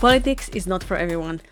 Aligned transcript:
Politics 0.00 0.48
is 0.54 0.66
not 0.66 0.82
for 0.82 0.96
everyone. 0.96 1.42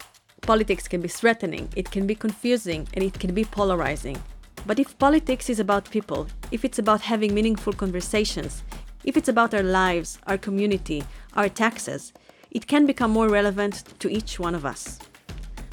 Politics 0.41 0.89
can 0.89 1.03
be 1.03 1.09
threatening, 1.09 1.69
it 1.77 1.91
can 1.91 2.07
be 2.07 2.15
confusing, 2.15 2.89
and 2.95 3.05
it 3.05 3.21
can 3.21 3.35
be 3.35 3.45
polarizing. 3.45 4.17
But 4.65 4.79
if 4.79 4.99
politics 4.99 5.51
is 5.51 5.61
about 5.61 5.91
people, 5.91 6.29
if 6.51 6.65
it's 6.65 6.79
about 6.79 7.03
having 7.03 7.35
meaningful 7.35 7.75
conversations, 7.75 8.63
if 9.05 9.19
it's 9.19 9.29
about 9.29 9.53
our 9.53 9.63
lives, 9.63 10.19
our 10.27 10.39
community, 10.39 11.05
our 11.35 11.51
taxes, 11.51 12.15
it 12.51 12.67
can 12.67 12.87
become 12.87 13.11
more 13.11 13.29
relevant 13.29 13.85
to 13.99 14.11
each 14.11 14.41
one 14.41 14.55
of 14.55 14.65
us. 14.65 14.99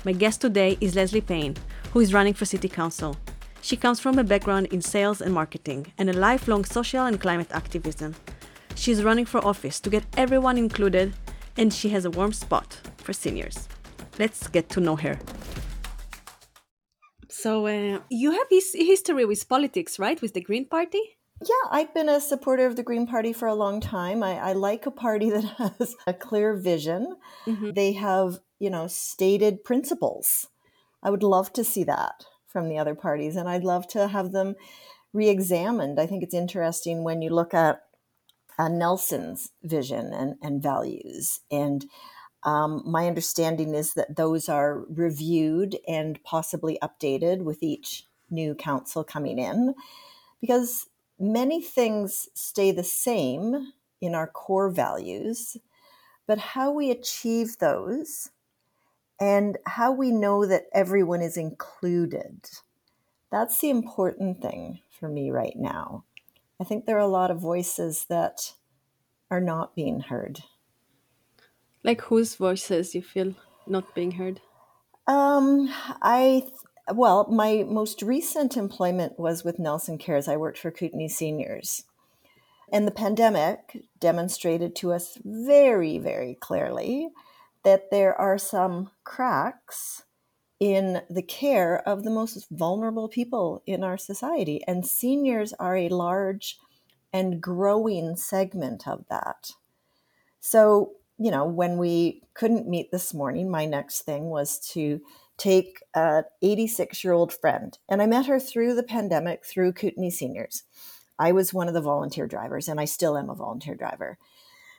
My 0.03 0.11
guest 0.11 0.41
today 0.41 0.77
is 0.81 0.95
Leslie 0.95 1.21
Payne, 1.21 1.55
who 1.93 2.01
is 2.01 2.13
running 2.13 2.33
for 2.33 2.43
City 2.43 2.67
Council. 2.67 3.15
She 3.61 3.77
comes 3.77 4.01
from 4.01 4.19
a 4.19 4.23
background 4.25 4.67
in 4.67 4.81
sales 4.81 5.21
and 5.21 5.33
marketing 5.33 5.93
and 5.97 6.09
a 6.09 6.19
lifelong 6.27 6.65
social 6.65 7.05
and 7.05 7.21
climate 7.21 7.51
activism. 7.51 8.15
She 8.75 8.91
is 8.91 9.05
running 9.05 9.25
for 9.25 9.39
office 9.47 9.79
to 9.79 9.89
get 9.89 10.03
everyone 10.17 10.57
included, 10.57 11.13
and 11.57 11.73
she 11.73 11.89
has 11.89 12.05
a 12.05 12.09
warm 12.09 12.33
spot 12.33 12.79
for 12.97 13.13
seniors. 13.13 13.67
Let's 14.19 14.47
get 14.47 14.69
to 14.69 14.79
know 14.79 14.95
her. 14.95 15.19
So, 17.29 17.67
uh, 17.67 17.99
you 18.09 18.31
have 18.31 18.47
this 18.49 18.73
history 18.73 19.25
with 19.25 19.47
politics, 19.47 19.99
right? 19.99 20.21
With 20.21 20.33
the 20.33 20.41
Green 20.41 20.67
Party? 20.67 21.01
Yeah, 21.41 21.69
I've 21.69 21.93
been 21.93 22.07
a 22.07 22.21
supporter 22.21 22.65
of 22.65 22.75
the 22.75 22.83
Green 22.83 23.05
Party 23.05 23.33
for 23.33 23.47
a 23.47 23.55
long 23.55 23.81
time. 23.81 24.23
I, 24.23 24.37
I 24.37 24.53
like 24.53 24.85
a 24.85 24.91
party 24.91 25.29
that 25.35 25.43
has 25.43 25.95
a 26.07 26.13
clear 26.13 26.55
vision. 26.55 27.17
Mm-hmm. 27.45 27.71
They 27.71 27.91
have, 27.93 28.39
you 28.57 28.69
know, 28.69 28.87
stated 28.87 29.63
principles. 29.63 30.47
I 31.03 31.09
would 31.09 31.23
love 31.23 31.51
to 31.53 31.63
see 31.63 31.83
that 31.83 32.25
from 32.47 32.69
the 32.69 32.77
other 32.77 32.95
parties, 32.95 33.35
and 33.35 33.49
I'd 33.49 33.65
love 33.65 33.85
to 33.89 34.07
have 34.07 34.31
them 34.31 34.55
re 35.13 35.29
examined. 35.29 35.99
I 35.99 36.07
think 36.07 36.23
it's 36.23 36.33
interesting 36.33 37.03
when 37.03 37.21
you 37.21 37.29
look 37.29 37.53
at 37.53 37.81
uh, 38.57 38.67
Nelson's 38.67 39.51
vision 39.63 40.13
and, 40.13 40.35
and 40.41 40.61
values. 40.61 41.41
And 41.51 41.85
um, 42.43 42.83
my 42.85 43.07
understanding 43.07 43.73
is 43.73 43.93
that 43.95 44.15
those 44.15 44.47
are 44.49 44.85
reviewed 44.89 45.77
and 45.87 46.23
possibly 46.23 46.77
updated 46.81 47.43
with 47.43 47.63
each 47.63 48.07
new 48.29 48.55
council 48.55 49.03
coming 49.03 49.39
in 49.39 49.73
because 50.41 50.87
many 51.19 51.61
things 51.61 52.29
stay 52.33 52.71
the 52.71 52.83
same 52.83 53.73
in 54.01 54.13
our 54.13 54.27
core 54.27 54.69
values, 54.69 55.57
but 56.27 56.37
how 56.37 56.71
we 56.71 56.91
achieve 56.91 57.57
those 57.57 58.29
and 59.19 59.57
how 59.65 59.91
we 59.91 60.11
know 60.11 60.45
that 60.45 60.65
everyone 60.73 61.21
is 61.21 61.37
included. 61.37 62.49
That's 63.31 63.59
the 63.59 63.69
important 63.69 64.41
thing 64.41 64.81
for 64.99 65.09
me 65.09 65.31
right 65.31 65.55
now. 65.55 66.03
I 66.59 66.63
think 66.63 66.85
there 66.85 66.97
are 66.97 66.99
a 66.99 67.07
lot 67.07 67.31
of 67.31 67.39
voices 67.39 68.05
that 68.09 68.53
are 69.29 69.41
not 69.41 69.75
being 69.75 70.01
heard. 70.01 70.41
Like 71.83 72.01
whose 72.01 72.35
voices 72.35 72.95
you 72.95 73.01
feel 73.01 73.35
not 73.67 73.93
being 73.93 74.11
heard? 74.11 74.41
Um, 75.07 75.69
I 76.01 76.47
well, 76.93 77.27
my 77.29 77.65
most 77.67 78.01
recent 78.01 78.57
employment 78.57 79.19
was 79.19 79.43
with 79.43 79.59
Nelson 79.59 79.97
Cares. 79.97 80.27
I 80.27 80.37
worked 80.37 80.59
for 80.59 80.71
Kootenay 80.71 81.07
Seniors. 81.07 81.83
And 82.71 82.87
the 82.87 82.91
pandemic 82.91 83.83
demonstrated 83.99 84.75
to 84.77 84.91
us 84.91 85.17
very, 85.23 85.97
very 85.97 86.35
clearly 86.39 87.09
that 87.63 87.89
there 87.91 88.19
are 88.19 88.37
some 88.37 88.91
cracks 89.03 90.03
in 90.59 91.01
the 91.09 91.21
care 91.21 91.87
of 91.87 92.03
the 92.03 92.09
most 92.09 92.47
vulnerable 92.49 93.07
people 93.09 93.61
in 93.65 93.83
our 93.83 93.97
society. 93.97 94.63
And 94.67 94.85
seniors 94.85 95.53
are 95.53 95.75
a 95.75 95.89
large 95.89 96.57
and 97.11 97.41
growing 97.41 98.15
segment 98.15 98.87
of 98.87 99.05
that. 99.09 99.51
So, 100.39 100.93
you 101.17 101.31
know, 101.31 101.45
when 101.45 101.77
we 101.77 102.21
couldn't 102.33 102.67
meet 102.67 102.91
this 102.91 103.13
morning, 103.13 103.49
my 103.49 103.65
next 103.65 104.01
thing 104.01 104.25
was 104.25 104.59
to 104.71 105.01
take 105.37 105.81
an 105.93 106.23
86 106.41 107.03
year 107.03 107.13
old 107.13 107.33
friend. 107.33 107.77
And 107.89 108.01
I 108.01 108.05
met 108.05 108.25
her 108.27 108.39
through 108.39 108.75
the 108.75 108.83
pandemic 108.83 109.45
through 109.45 109.73
Kootenay 109.73 110.09
Seniors. 110.09 110.63
I 111.17 111.31
was 111.31 111.53
one 111.53 111.67
of 111.67 111.73
the 111.73 111.81
volunteer 111.81 112.27
drivers, 112.27 112.67
and 112.67 112.79
I 112.79 112.85
still 112.85 113.17
am 113.17 113.29
a 113.29 113.35
volunteer 113.35 113.75
driver. 113.75 114.17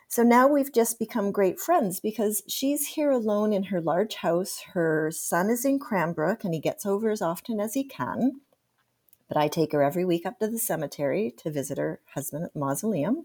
So 0.08 0.22
now 0.22 0.46
we've 0.46 0.72
just 0.72 0.98
become 0.98 1.32
great 1.32 1.58
friends 1.58 2.00
because 2.00 2.42
she's 2.48 2.88
here 2.88 3.10
alone 3.10 3.52
in 3.52 3.64
her 3.64 3.80
large 3.80 4.16
house. 4.16 4.62
Her 4.72 5.10
son 5.10 5.50
is 5.50 5.64
in 5.64 5.78
Cranbrook 5.78 6.44
and 6.44 6.54
he 6.54 6.60
gets 6.60 6.86
over 6.86 7.10
as 7.10 7.20
often 7.20 7.60
as 7.60 7.74
he 7.74 7.84
can. 7.84 8.40
But 9.28 9.36
I 9.36 9.48
take 9.48 9.72
her 9.72 9.82
every 9.82 10.04
week 10.04 10.24
up 10.24 10.38
to 10.38 10.46
the 10.46 10.58
cemetery 10.58 11.34
to 11.38 11.50
visit 11.50 11.78
her 11.78 12.00
husband 12.14 12.44
at 12.44 12.52
the 12.52 12.60
mausoleum 12.60 13.24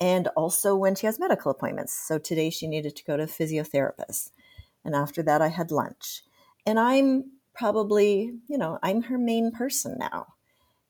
and 0.00 0.28
also 0.36 0.76
when 0.76 0.94
she 0.94 1.06
has 1.06 1.18
medical 1.18 1.50
appointments. 1.50 1.92
So 1.92 2.18
today 2.18 2.50
she 2.50 2.68
needed 2.68 2.94
to 2.96 3.04
go 3.04 3.16
to 3.16 3.24
a 3.24 3.26
physiotherapist. 3.26 4.30
And 4.84 4.94
after 4.94 5.22
that, 5.22 5.42
I 5.42 5.48
had 5.48 5.70
lunch. 5.70 6.22
And 6.66 6.78
I'm 6.78 7.32
probably, 7.54 8.34
you 8.48 8.58
know, 8.58 8.78
I'm 8.82 9.02
her 9.02 9.18
main 9.18 9.50
person 9.50 9.96
now. 9.98 10.34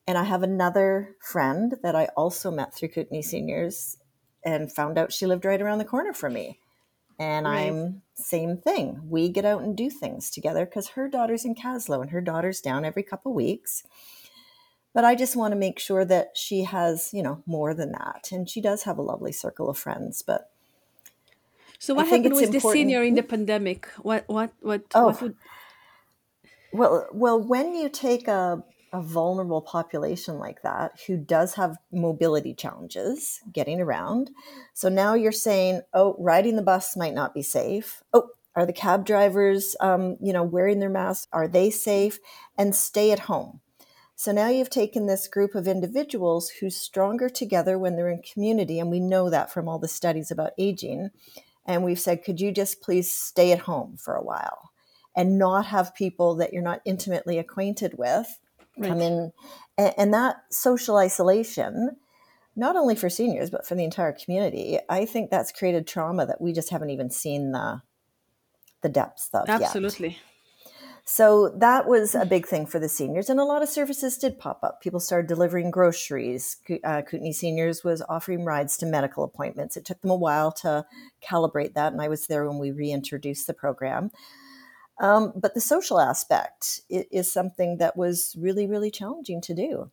And 0.07 0.17
I 0.17 0.23
have 0.23 0.43
another 0.43 1.15
friend 1.19 1.75
that 1.81 1.95
I 1.95 2.09
also 2.15 2.51
met 2.51 2.75
through 2.75 2.89
Kootenay 2.89 3.21
Seniors 3.21 3.97
and 4.45 4.71
found 4.71 4.97
out 4.97 5.11
she 5.11 5.25
lived 5.25 5.43
right 5.43 5.61
around 5.61 5.79
the 5.79 5.85
corner 5.85 6.13
from 6.13 6.33
me. 6.33 6.59
And 7.17 7.45
right. 7.45 7.67
I'm 7.67 8.01
same 8.13 8.57
thing. 8.57 9.01
We 9.09 9.29
get 9.29 9.45
out 9.45 9.63
and 9.63 9.75
do 9.75 9.89
things 9.89 10.29
together 10.29 10.65
because 10.65 10.89
her 10.89 11.09
daughter's 11.09 11.45
in 11.45 11.55
Kaslo 11.55 12.01
and 12.01 12.11
her 12.11 12.21
daughter's 12.21 12.61
down 12.61 12.85
every 12.85 13.03
couple 13.03 13.33
weeks. 13.33 13.83
But 14.93 15.03
I 15.03 15.15
just 15.15 15.35
want 15.35 15.51
to 15.51 15.57
make 15.57 15.79
sure 15.79 16.05
that 16.05 16.37
she 16.37 16.63
has, 16.63 17.09
you 17.11 17.23
know, 17.23 17.43
more 17.45 17.73
than 17.73 17.91
that. 17.93 18.29
And 18.31 18.49
she 18.49 18.61
does 18.61 18.83
have 18.83 18.97
a 18.97 19.01
lovely 19.01 19.31
circle 19.31 19.69
of 19.69 19.77
friends. 19.77 20.21
But 20.21 20.51
so 21.79 21.93
what 21.93 22.07
happened 22.07 22.33
with 22.33 22.45
important. 22.45 22.63
the 22.63 22.71
senior 22.71 23.03
in 23.03 23.15
the 23.15 23.23
pandemic? 23.23 23.87
What 23.97 24.23
what 24.27 24.53
what? 24.61 24.83
Oh, 24.93 25.07
what 25.07 25.21
would... 25.21 25.35
well, 26.71 27.07
well, 27.11 27.41
when 27.41 27.75
you 27.75 27.89
take 27.89 28.27
a 28.27 28.63
a 28.95 29.01
vulnerable 29.01 29.61
population 29.61 30.39
like 30.39 30.61
that 30.61 30.99
who 31.07 31.17
does 31.17 31.55
have 31.55 31.77
mobility 31.91 32.53
challenges 32.53 33.41
getting 33.51 33.81
around. 33.81 34.31
So 34.73 34.89
now 34.89 35.13
you're 35.13 35.31
saying, 35.31 35.81
oh, 35.93 36.15
riding 36.17 36.55
the 36.55 36.61
bus 36.61 36.95
might 36.95 37.13
not 37.13 37.33
be 37.33 37.41
safe. 37.41 38.03
Oh, 38.13 38.29
are 38.55 38.65
the 38.65 38.73
cab 38.73 39.05
drivers, 39.05 39.75
um, 39.79 40.17
you 40.21 40.31
know, 40.31 40.43
wearing 40.43 40.79
their 40.79 40.89
masks? 40.89 41.27
Are 41.33 41.47
they 41.47 41.69
safe? 41.69 42.19
And 42.57 42.73
stay 42.73 43.11
at 43.11 43.19
home. 43.19 43.59
So 44.15 44.31
now 44.31 44.47
you've 44.47 44.69
taken 44.69 45.07
this 45.07 45.27
group 45.27 45.55
of 45.55 45.67
individuals 45.67 46.49
who's 46.49 46.77
stronger 46.77 47.27
together 47.27 47.77
when 47.77 47.97
they're 47.97 48.09
in 48.09 48.21
community, 48.21 48.79
and 48.79 48.89
we 48.89 49.01
know 49.01 49.29
that 49.29 49.51
from 49.51 49.67
all 49.67 49.77
the 49.77 49.89
studies 49.89 50.31
about 50.31 50.53
aging. 50.57 51.09
And 51.65 51.83
we've 51.83 51.99
said, 51.99 52.23
could 52.23 52.39
you 52.39 52.53
just 52.53 52.81
please 52.81 53.11
stay 53.11 53.51
at 53.51 53.59
home 53.59 53.97
for 53.97 54.15
a 54.15 54.23
while 54.23 54.71
and 55.15 55.37
not 55.37 55.65
have 55.65 55.95
people 55.95 56.35
that 56.35 56.53
you're 56.53 56.61
not 56.61 56.81
intimately 56.85 57.37
acquainted 57.37 57.97
with 57.97 58.39
right. 58.77 58.89
come 58.89 59.01
in 59.01 59.31
and, 59.77 59.93
and 59.97 60.13
that 60.13 60.37
social 60.49 60.97
isolation 60.97 61.97
not 62.55 62.75
only 62.75 62.95
for 62.95 63.09
seniors 63.09 63.49
but 63.49 63.65
for 63.65 63.75
the 63.75 63.83
entire 63.83 64.13
community 64.13 64.79
i 64.89 65.05
think 65.05 65.29
that's 65.29 65.51
created 65.51 65.87
trauma 65.87 66.25
that 66.25 66.41
we 66.41 66.53
just 66.53 66.69
haven't 66.69 66.89
even 66.89 67.09
seen 67.09 67.51
the 67.51 67.81
the 68.81 68.89
depths 68.89 69.29
of 69.33 69.49
absolutely. 69.49 70.09
Yet. 70.09 70.17
so 71.05 71.49
that 71.57 71.87
was 71.87 72.13
a 72.13 72.25
big 72.25 72.45
thing 72.45 72.67
for 72.67 72.77
the 72.77 72.87
seniors 72.89 73.29
and 73.29 73.39
a 73.39 73.43
lot 73.43 73.63
of 73.63 73.69
services 73.69 74.15
did 74.19 74.37
pop 74.37 74.59
up. 74.61 74.79
People 74.79 74.99
started 74.99 75.27
delivering 75.27 75.71
groceries. 75.71 76.57
Uh, 76.83 77.01
kootenay 77.01 77.31
seniors 77.31 77.83
was 77.83 78.03
offering 78.07 78.45
rides 78.45 78.77
to 78.77 78.85
medical 78.85 79.23
appointments. 79.23 79.75
It 79.75 79.85
took 79.85 79.99
them 80.01 80.11
a 80.11 80.15
while 80.15 80.51
to 80.51 80.85
calibrate 81.27 81.73
that 81.73 81.93
and 81.93 82.01
i 82.01 82.07
was 82.07 82.27
there 82.27 82.47
when 82.47 82.59
we 82.59 82.69
reintroduced 82.69 83.47
the 83.47 83.55
program 83.55 84.11
um, 84.99 85.33
but 85.35 85.53
the 85.53 85.61
social 85.61 85.99
aspect 85.99 86.81
is 86.89 87.31
something 87.31 87.77
that 87.77 87.97
was 87.97 88.35
really, 88.37 88.67
really 88.67 88.91
challenging 88.91 89.41
to 89.41 89.53
do. 89.53 89.91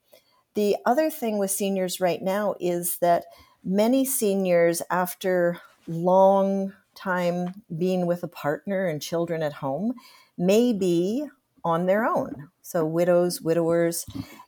The 0.55 0.77
other 0.85 1.11
thing 1.11 1.39
with 1.39 1.51
seniors 1.51 2.01
right 2.01 2.23
now 2.23 2.55
is 2.61 2.99
that 2.99 3.25
many 3.65 4.05
seniors, 4.05 4.83
after 4.91 5.61
long 5.89 6.73
time 6.95 7.63
being 7.77 8.07
with 8.07 8.23
a 8.23 8.29
partner 8.29 8.87
and 8.87 9.01
children 9.01 9.43
at 9.43 9.55
home, 9.55 9.95
may 10.37 10.73
be 10.73 11.27
on 11.65 11.87
their 11.87 12.05
own. 12.05 12.51
So, 12.61 12.85
widows, 12.85 13.41
widowers, 13.41 14.07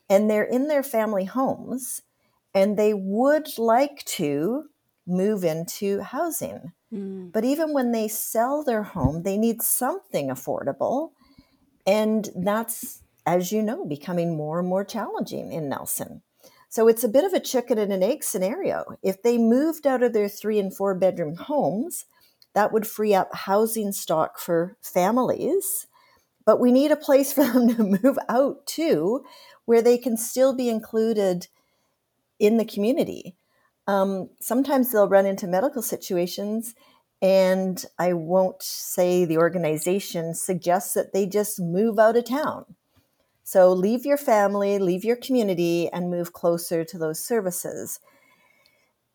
and 0.09 0.29
they're 0.29 0.43
in 0.43 0.67
their 0.67 0.83
family 0.83 1.25
homes 1.25 2.01
and 2.55 2.77
they 2.77 2.93
would 2.93 3.57
like 3.57 4.03
to 4.05 4.69
move 5.07 5.43
into 5.43 6.01
housing. 6.01 6.71
Mm. 6.93 7.31
But 7.31 7.45
even 7.45 7.73
when 7.73 7.91
they 7.91 8.07
sell 8.07 8.63
their 8.63 8.83
home, 8.83 9.23
they 9.23 9.37
need 9.37 9.61
something 9.61 10.29
affordable. 10.29 11.11
And 11.85 12.29
that's, 12.35 13.03
as 13.25 13.51
you 13.51 13.61
know, 13.61 13.85
becoming 13.85 14.35
more 14.35 14.59
and 14.59 14.67
more 14.67 14.83
challenging 14.83 15.51
in 15.51 15.69
Nelson. 15.69 16.21
So 16.69 16.87
it's 16.87 17.03
a 17.03 17.09
bit 17.09 17.23
of 17.23 17.33
a 17.33 17.39
chicken 17.39 17.77
and 17.77 17.93
an 17.93 18.03
egg 18.03 18.23
scenario. 18.23 18.97
If 19.01 19.21
they 19.21 19.37
moved 19.37 19.87
out 19.87 20.03
of 20.03 20.13
their 20.13 20.27
three 20.27 20.59
and 20.59 20.75
four 20.75 20.95
bedroom 20.95 21.35
homes, 21.35 22.05
that 22.53 22.71
would 22.73 22.87
free 22.87 23.13
up 23.13 23.33
housing 23.33 23.91
stock 23.91 24.39
for 24.39 24.75
families. 24.81 25.87
But 26.45 26.59
we 26.59 26.71
need 26.71 26.91
a 26.91 26.97
place 26.97 27.31
for 27.33 27.45
them 27.45 27.75
to 27.75 27.97
move 28.03 28.17
out 28.27 28.65
to 28.67 29.23
where 29.65 29.81
they 29.81 29.97
can 29.97 30.17
still 30.17 30.53
be 30.53 30.69
included 30.69 31.47
in 32.39 32.57
the 32.57 32.65
community 32.65 33.35
um, 33.87 34.29
sometimes 34.39 34.91
they'll 34.91 35.07
run 35.09 35.25
into 35.25 35.47
medical 35.47 35.81
situations 35.81 36.75
And 37.21 37.83
I 37.97 38.13
won't 38.13 38.61
say 38.61 39.25
the 39.25 39.37
organization 39.37 40.35
suggests 40.35 40.93
that 40.93 41.13
they 41.13 41.25
just 41.25 41.59
move 41.59 41.97
out 41.97 42.17
of 42.17 42.25
town. 42.25 42.75
So 43.43 43.73
leave 43.73 44.05
your 44.05 44.17
family, 44.17 44.79
leave 44.79 45.05
your 45.05 45.15
community, 45.15 45.89
and 45.89 46.11
move 46.11 46.33
closer 46.33 46.83
to 46.85 46.97
those 46.97 47.19
services. 47.19 47.99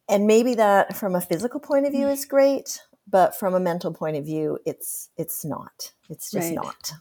And 0.08 0.26
maybe 0.26 0.54
that 0.56 0.96
from 0.96 1.14
a 1.14 1.20
physical 1.20 1.60
point 1.60 1.86
of 1.86 1.92
view 1.92 2.08
is 2.08 2.24
great, 2.24 2.80
but 3.08 3.36
from 3.36 3.54
a 3.54 3.60
mental 3.60 3.92
point 3.92 4.16
of 4.16 4.24
view, 4.24 4.58
it's 4.66 5.10
it's 5.16 5.44
not. 5.44 5.92
It's 6.08 6.30
just 6.30 6.48
Right. 6.48 6.54
not. 6.54 6.92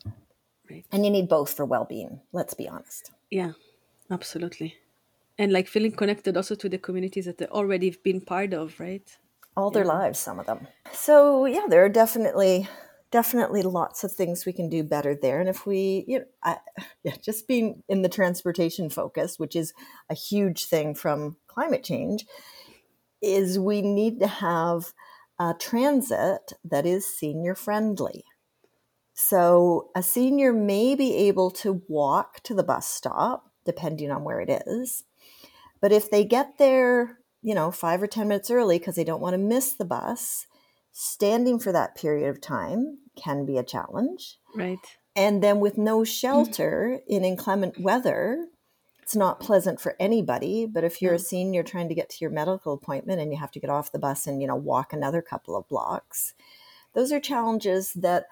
Right. 0.70 0.86
And 0.92 1.06
you 1.06 1.12
need 1.12 1.30
both 1.30 1.54
for 1.54 1.66
well-being. 1.66 2.22
Let's 2.32 2.54
be 2.54 2.68
honest. 2.70 3.12
Yeah, 3.32 3.54
absolutely. 4.12 4.76
And 5.40 5.52
like 5.52 5.68
feeling 5.68 5.94
connected 5.94 6.38
also 6.38 6.54
to 6.54 6.70
the 6.70 6.78
communities 6.78 7.26
that 7.26 7.40
they 7.40 7.48
already 7.48 7.88
have 7.90 8.04
been 8.04 8.22
part 8.22 8.54
of, 8.54 8.80
right? 8.80 9.10
all 9.60 9.72
their 9.72 9.86
lives 9.86 10.20
some 10.20 10.40
of 10.40 10.46
them. 10.46 10.68
So 10.94 11.46
yeah 11.46 11.66
there 11.68 11.84
are 11.84 11.90
definitely 11.90 12.68
definitely 13.12 13.64
lots 13.64 14.04
of 14.04 14.12
things 14.12 14.46
we 14.46 14.54
can 14.54 14.70
do 14.70 14.84
better 14.84 15.16
there. 15.16 15.40
And 15.40 15.50
if 15.50 15.66
we 15.66 16.06
you 16.08 16.20
know 16.20 16.26
I, 16.44 16.58
yeah 17.04 17.16
just 17.22 17.48
being 17.48 17.84
in 17.90 18.02
the 18.02 18.10
transportation 18.10 18.90
focus 18.90 19.38
which 19.38 19.56
is 19.56 19.74
a 20.10 20.16
huge 20.16 20.66
thing 20.66 20.96
from 20.96 21.38
climate 21.48 21.84
change 21.84 22.26
is 23.22 23.60
we 23.60 23.82
need 23.82 24.20
to 24.22 24.28
have 24.28 24.94
a 25.38 25.54
transit 25.60 26.54
that 26.64 26.86
is 26.86 27.06
senior 27.06 27.56
friendly. 27.56 28.24
So 29.14 29.90
a 29.96 30.02
senior 30.02 30.54
may 30.54 30.96
be 30.96 31.14
able 31.28 31.52
to 31.52 31.82
walk 31.90 32.42
to 32.44 32.54
the 32.54 32.64
bus 32.64 32.88
stop 32.88 33.52
depending 33.66 34.10
on 34.10 34.24
where 34.24 34.40
it 34.40 34.50
is 34.66 35.04
but 35.82 35.92
if 35.92 36.10
they 36.10 36.24
get 36.24 36.58
there 36.58 37.20
you 37.42 37.56
know, 37.56 37.72
five 37.72 38.02
or 38.02 38.08
10 38.08 38.28
minutes 38.28 38.52
early 38.52 38.80
because 38.80 38.96
they 38.96 39.04
don't 39.04 39.22
want 39.22 39.34
to 39.34 39.38
miss 39.38 39.74
the 39.74 39.86
bus, 39.86 40.48
standing 40.92 41.60
for 41.60 41.72
that 41.72 41.96
period 41.96 42.30
of 42.30 42.42
time 42.42 43.00
can 43.16 43.46
be 43.46 43.58
a 43.58 43.64
challenge. 43.64 44.40
Right. 44.56 44.80
And 45.16 45.42
then 45.42 45.60
with 45.60 45.78
no 45.78 46.00
mm. 46.00 46.08
shelter 46.08 47.00
in 47.08 47.24
inclement 47.24 47.80
weather, 47.80 48.48
it's 49.02 49.16
not 49.16 49.40
pleasant 49.40 49.80
for 49.80 49.96
anybody. 50.00 50.66
But 50.66 50.84
if 50.84 51.02
you're 51.02 51.14
a 51.14 51.20
senior 51.20 51.64
trying 51.64 51.90
to 51.90 51.96
get 51.96 52.10
to 52.10 52.18
your 52.22 52.30
medical 52.30 52.74
appointment 52.74 53.22
and 53.22 53.32
you 53.32 53.40
have 53.40 53.52
to 53.52 53.60
get 53.60 53.70
off 53.70 53.92
the 53.92 54.00
bus 54.00 54.28
and, 54.28 54.42
you 54.42 54.48
know, 54.48 54.56
walk 54.56 54.94
another 54.94 55.22
couple 55.22 55.56
of 55.56 55.68
blocks, 55.68 56.34
those 56.94 57.12
are 57.12 57.20
challenges 57.20 57.94
that 57.94 58.26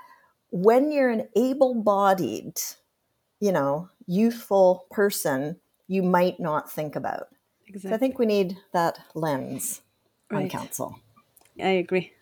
when 0.50 0.92
you're 0.92 1.10
an 1.10 1.28
able 1.36 1.76
bodied, 1.76 2.58
you 3.40 3.52
know, 3.52 3.90
youthful 4.06 4.86
person, 4.92 5.58
you 5.88 6.04
might 6.04 6.40
not 6.40 6.72
think 6.72 6.96
about. 6.96 7.28
So 7.80 7.94
I 7.94 7.98
think 7.98 8.18
we 8.20 8.26
need 8.26 8.58
that 8.74 9.00
lens 9.14 9.82
on 10.32 10.50
council. 10.50 11.00
I 11.62 11.70
agree. 11.70 12.14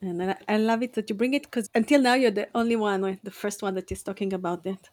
And 0.00 0.22
I, 0.22 0.36
I 0.48 0.56
love 0.56 0.82
it 0.82 0.94
that 0.94 1.08
you 1.08 1.14
bring 1.16 1.34
it 1.34 1.44
because 1.44 1.68
until 1.74 2.00
now 2.00 2.14
you're 2.14 2.30
the 2.30 2.48
only 2.54 2.76
one, 2.76 3.04
or 3.04 3.18
the 3.22 3.30
first 3.30 3.62
one 3.62 3.74
that 3.74 3.90
is 3.90 4.02
talking 4.02 4.32
about 4.32 4.66
it. 4.66 4.88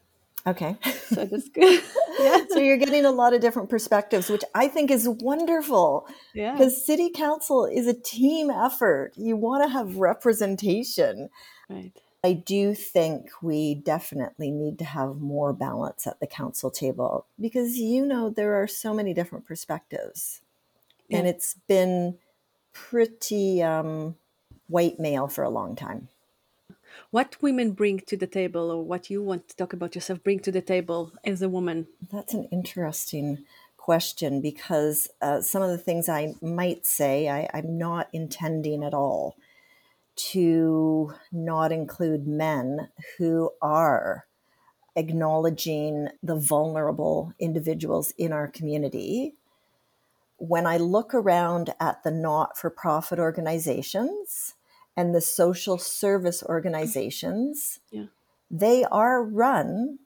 Okay. 0.48 0.75
So 1.08 1.25
that's 1.31 1.50
good. 1.50 1.84
yeah. 2.19 2.40
so 2.50 2.60
you're 2.60 2.78
getting 2.78 3.06
a 3.06 3.12
lot 3.12 3.34
of 3.34 3.42
different 3.42 3.69
perspectives, 3.69 4.30
which 4.30 4.44
I 4.56 4.68
think 4.68 4.90
is 4.90 5.08
wonderful 5.08 6.08
Yeah. 6.34 6.54
because 6.54 6.86
city 6.86 7.10
council 7.10 7.66
is 7.66 7.88
a 7.88 7.94
team 7.94 8.50
effort. 8.50 9.13
You 9.16 9.36
want 9.36 9.63
to 9.63 9.69
have 9.69 9.98
representation. 9.98 11.30
Right. 11.69 11.92
I 12.24 12.34
do 12.34 12.76
think 12.76 13.32
we 13.42 13.74
definitely 13.74 14.52
need 14.52 14.78
to 14.80 14.86
have 14.86 15.20
more 15.20 15.54
balance 15.54 16.06
at 16.06 16.20
the 16.20 16.28
council 16.28 16.70
table 16.70 17.26
because 17.40 17.78
you 17.78 18.06
know 18.06 18.30
there 18.30 18.62
are 18.62 18.68
so 18.68 18.94
many 18.94 19.14
different 19.14 19.46
perspectives. 19.46 20.42
And 21.10 21.28
it's 21.28 21.56
been 21.68 22.18
pretty 22.72 23.62
um, 23.62 24.16
white 24.68 24.98
male 24.98 25.28
for 25.28 25.44
a 25.44 25.50
long 25.50 25.76
time. 25.76 26.08
What 27.10 27.42
women 27.42 27.72
bring 27.72 28.00
to 28.02 28.16
the 28.16 28.28
table, 28.28 28.72
or 28.72 28.82
what 28.82 29.10
you 29.10 29.22
want 29.22 29.50
to 29.50 29.56
talk 29.58 29.74
about 29.74 29.96
yourself, 29.96 30.24
bring 30.24 30.40
to 30.40 30.52
the 30.52 30.62
table 30.62 31.12
as 31.26 31.42
a 31.42 31.50
woman. 31.50 31.88
That's 32.12 32.34
an 32.34 32.46
interesting 32.46 33.44
question 33.76 34.40
because 34.40 35.10
uh, 35.22 35.42
some 35.42 35.62
of 35.62 35.70
the 35.70 35.78
things 35.78 36.08
I 36.08 36.36
might 36.42 36.86
say, 36.86 37.28
I, 37.28 37.50
I'm 37.54 37.78
not 37.78 38.08
intending 38.14 38.84
at 38.84 38.94
all 38.94 39.36
to 40.32 41.14
not 41.32 41.72
include 41.72 42.28
men 42.28 42.90
who 43.18 43.52
are 43.62 44.26
acknowledging 44.96 46.10
the 46.22 46.36
vulnerable 46.36 47.34
individuals 47.40 48.14
in 48.18 48.34
our 48.34 48.48
community. 48.48 49.36
When 50.38 50.66
I 50.66 50.78
look 50.78 51.14
around 51.14 51.74
at 51.80 52.04
the 52.04 52.12
not 52.12 52.58
for 52.58 52.70
profit 52.70 53.20
organizations 53.20 54.56
and 54.98 55.16
the 55.16 55.22
social 55.22 55.78
service 55.78 56.44
organizations, 56.44 57.80
Yeah. 57.90 58.08
they 58.50 58.84
are 58.86 59.24
run 59.24 60.00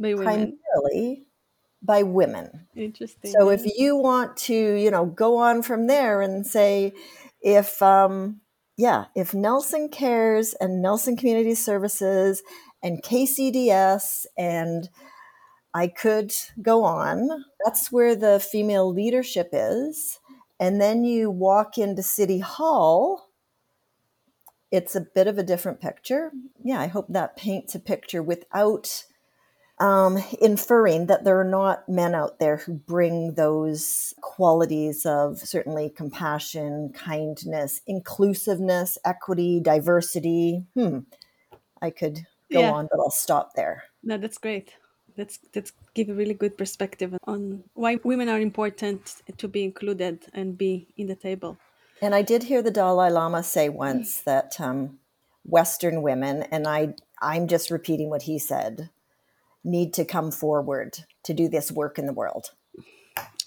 By 0.00 0.14
women. 0.14 0.58
primarily 0.74 1.26
by 1.82 2.02
women. 2.02 2.66
Interesting. 2.74 3.30
So 3.30 3.50
if 3.50 3.64
you 3.78 3.96
want 3.96 4.36
to, 4.38 4.54
you 4.54 4.90
know, 4.90 5.06
go 5.06 5.36
on 5.36 5.62
from 5.62 5.86
there 5.86 6.20
and 6.20 6.44
say, 6.46 6.94
if, 7.40 7.80
um, 7.80 8.40
yeah, 8.76 9.06
if 9.14 9.32
Nelson 9.32 9.88
Cares 9.88 10.54
and 10.54 10.82
Nelson 10.82 11.16
Community 11.16 11.54
Services 11.54 12.42
and 12.82 13.02
KCDS 13.02 14.26
and 14.36 14.88
I 15.72 15.88
could 15.88 16.32
go 16.60 16.84
on, 16.84 17.28
that's 17.64 17.90
where 17.90 18.14
the 18.14 18.38
female 18.38 18.92
leadership 18.92 19.48
is. 19.52 20.18
And 20.60 20.80
then 20.80 21.04
you 21.04 21.30
walk 21.30 21.78
into 21.78 22.02
City 22.02 22.38
Hall, 22.38 23.30
it's 24.70 24.94
a 24.94 25.06
bit 25.14 25.26
of 25.26 25.38
a 25.38 25.42
different 25.42 25.80
picture. 25.80 26.32
Yeah, 26.62 26.80
I 26.80 26.86
hope 26.86 27.06
that 27.08 27.36
paints 27.36 27.74
a 27.74 27.80
picture 27.80 28.22
without 28.22 29.04
um, 29.78 30.18
inferring 30.40 31.06
that 31.06 31.24
there 31.24 31.38
are 31.38 31.44
not 31.44 31.88
men 31.88 32.14
out 32.14 32.38
there 32.38 32.56
who 32.56 32.74
bring 32.74 33.34
those 33.34 34.14
qualities 34.22 35.04
of 35.04 35.38
certainly 35.38 35.90
compassion, 35.90 36.92
kindness, 36.94 37.82
inclusiveness, 37.86 38.96
equity, 39.04 39.60
diversity. 39.60 40.64
Hmm. 40.74 41.00
I 41.82 41.90
could 41.90 42.26
go 42.52 42.60
Yeah. 42.60 42.72
on, 42.72 42.88
but 42.90 43.00
I'll 43.00 43.10
stop 43.10 43.54
there. 43.54 43.84
No, 44.02 44.16
that's 44.16 44.38
great. 44.38 44.72
That's 45.16 45.38
that's 45.52 45.72
give 45.94 46.08
a 46.08 46.14
really 46.14 46.34
good 46.34 46.56
perspective 46.58 47.16
on 47.24 47.64
why 47.74 47.98
women 48.04 48.28
are 48.28 48.40
important 48.40 49.22
to 49.38 49.48
be 49.48 49.64
included 49.64 50.26
and 50.32 50.56
be 50.58 50.88
in 50.96 51.06
the 51.06 51.14
table. 51.16 51.56
And 52.02 52.14
I 52.14 52.22
did 52.22 52.44
hear 52.44 52.62
the 52.62 52.70
Dalai 52.70 53.10
Lama 53.10 53.42
say 53.42 53.68
once 53.70 54.20
that 54.22 54.60
um, 54.60 54.98
Western 55.44 56.02
women, 56.02 56.42
and 56.50 56.66
I, 56.66 56.94
I'm 57.22 57.48
just 57.48 57.70
repeating 57.70 58.10
what 58.10 58.22
he 58.22 58.38
said, 58.38 58.90
need 59.66 59.92
to 59.94 60.04
come 60.04 60.30
forward 60.30 60.98
to 61.24 61.34
do 61.34 61.48
this 61.48 61.70
work 61.72 61.98
in 61.98 62.06
the 62.06 62.12
world. 62.12 62.50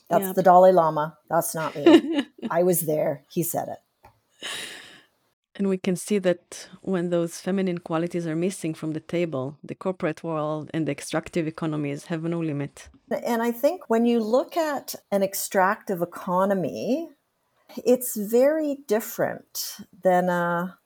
That's 0.10 0.26
Yeah. 0.26 0.34
the 0.34 0.44
Dalai 0.44 0.72
Lama. 0.72 1.18
That's 1.30 1.56
not 1.56 1.76
me. 1.76 2.26
I 2.52 2.64
was 2.64 2.82
there. 2.82 3.24
He 3.30 3.44
said 3.44 3.68
it. 3.76 4.50
And 5.56 5.68
we 5.68 5.78
can 5.78 5.98
see 5.98 6.20
that 6.20 6.70
when 6.82 7.10
those 7.10 7.42
feminine 7.42 7.80
qualities 7.80 8.26
are 8.26 8.36
missing 8.36 8.74
from 8.74 8.94
the 8.94 9.02
table, 9.02 9.58
the 9.62 9.76
corporate 9.76 10.24
world 10.24 10.72
and 10.74 10.88
the 10.88 10.92
extractive 10.94 11.48
economies 11.48 12.06
have 12.06 12.24
no 12.24 12.40
limit. 12.40 12.88
And 13.12 13.42
I 13.42 13.52
think 13.52 13.90
when 13.90 14.06
you 14.06 14.20
look 14.24 14.56
at 14.56 14.96
an 15.12 15.22
extractive 15.22 16.02
economy, 16.02 17.10
it's 17.86 18.16
very 18.16 18.78
different 18.88 19.78
than 20.02 20.30
a, 20.30 20.78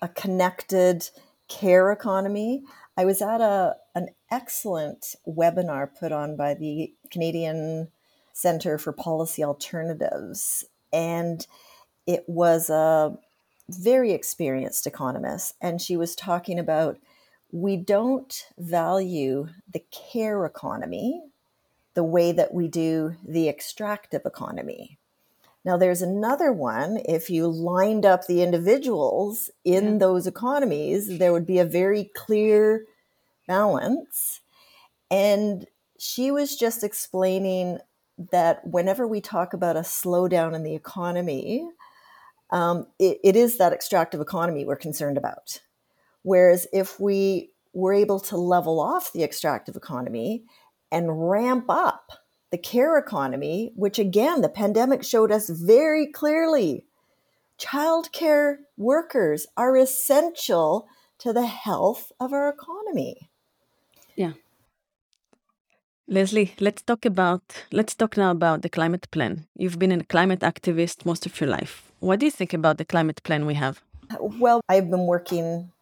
a 0.00 0.08
connected 0.08 1.10
care 1.48 1.92
economy. 1.92 2.62
I 2.96 3.04
was 3.04 3.20
at 3.20 3.40
a, 3.40 3.76
an 3.94 4.08
excellent 4.30 5.14
webinar 5.26 5.88
put 5.98 6.12
on 6.12 6.36
by 6.36 6.54
the 6.54 6.92
Canadian 7.10 7.88
Center 8.32 8.78
for 8.78 8.92
Policy 8.92 9.44
Alternatives, 9.44 10.64
and 10.92 11.46
it 12.06 12.24
was 12.26 12.70
a 12.70 13.18
very 13.68 14.12
experienced 14.12 14.86
economist, 14.86 15.54
and 15.60 15.80
she 15.80 15.96
was 15.96 16.14
talking 16.14 16.58
about 16.58 16.98
we 17.52 17.76
don't 17.76 18.46
value 18.58 19.48
the 19.70 19.84
care 19.90 20.44
economy 20.46 21.22
the 21.94 22.04
way 22.04 22.32
that 22.32 22.52
we 22.52 22.68
do 22.68 23.16
the 23.26 23.48
extractive 23.48 24.22
economy. 24.24 24.98
Now, 25.66 25.76
there's 25.76 26.00
another 26.00 26.52
one. 26.52 26.98
If 27.08 27.28
you 27.28 27.48
lined 27.48 28.06
up 28.06 28.26
the 28.26 28.40
individuals 28.40 29.50
in 29.64 29.84
Yeah. 29.94 29.98
those 29.98 30.28
economies, 30.28 31.18
there 31.18 31.32
would 31.32 31.44
be 31.44 31.58
a 31.58 31.64
very 31.64 32.04
clear 32.14 32.86
balance. 33.48 34.40
And 35.10 35.66
she 35.98 36.30
was 36.30 36.56
just 36.56 36.84
explaining 36.84 37.80
that 38.30 38.64
whenever 38.64 39.08
we 39.08 39.20
talk 39.20 39.52
about 39.54 39.76
a 39.76 39.80
slowdown 39.80 40.54
in 40.54 40.62
the 40.62 40.76
economy, 40.76 41.68
um, 42.50 42.86
it, 43.00 43.18
it 43.24 43.34
is 43.34 43.58
that 43.58 43.72
extractive 43.72 44.20
economy 44.20 44.64
we're 44.64 44.76
concerned 44.76 45.18
about. 45.18 45.60
Whereas 46.22 46.68
if 46.72 47.00
we 47.00 47.50
were 47.72 47.92
able 47.92 48.20
to 48.20 48.36
level 48.36 48.78
off 48.80 49.12
the 49.12 49.24
extractive 49.24 49.74
economy 49.74 50.44
and 50.92 51.28
ramp 51.28 51.66
up 51.68 52.12
the 52.50 52.58
care 52.58 52.96
economy, 52.98 53.72
which 53.74 53.98
again, 53.98 54.40
the 54.40 54.48
pandemic 54.48 55.04
showed 55.04 55.32
us 55.32 55.48
very 55.48 56.06
clearly 56.06 56.86
childcare 57.58 58.56
workers 58.76 59.46
are 59.56 59.76
essential 59.76 60.86
to 61.18 61.32
the 61.32 61.46
health 61.46 62.12
of 62.20 62.32
our 62.32 62.48
economy. 62.48 63.30
Yeah. 64.14 64.32
Leslie, 66.08 66.54
let's 66.60 66.82
talk 66.82 67.04
about 67.04 67.42
let's 67.72 67.94
talk 67.94 68.16
now 68.16 68.30
about 68.30 68.62
the 68.62 68.68
climate 68.68 69.10
plan. 69.10 69.46
You've 69.56 69.78
been 69.78 69.92
a 69.92 70.04
climate 70.04 70.40
activist 70.40 71.04
most 71.04 71.26
of 71.26 71.40
your 71.40 71.50
life. 71.50 71.90
What 71.98 72.20
do 72.20 72.26
you 72.26 72.30
think 72.30 72.52
about 72.52 72.78
the 72.78 72.84
climate 72.84 73.22
plan 73.24 73.46
we 73.46 73.54
have? 73.54 73.82
Well, 74.20 74.60
I've 74.68 74.88
been 74.88 75.06
working 75.06 75.72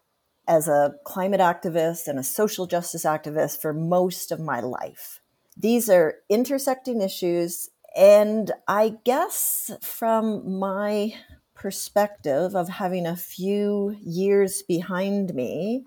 as 0.47 0.67
a 0.67 0.95
climate 1.03 1.41
activist 1.41 2.07
and 2.07 2.17
a 2.17 2.23
social 2.23 2.65
justice 2.65 3.05
activist 3.05 3.61
for 3.61 3.73
most 3.73 4.31
of 4.31 4.39
my 4.39 4.61
life. 4.61 5.19
These 5.57 5.89
are 5.89 6.15
intersecting 6.29 7.01
issues 7.01 7.69
and 7.95 8.51
I 8.67 8.95
guess 9.05 9.71
from 9.81 10.59
my 10.59 11.13
perspective 11.53 12.55
of 12.55 12.67
having 12.67 13.05
a 13.05 13.15
few 13.15 13.95
years 14.01 14.61
behind 14.61 15.33
me, 15.33 15.85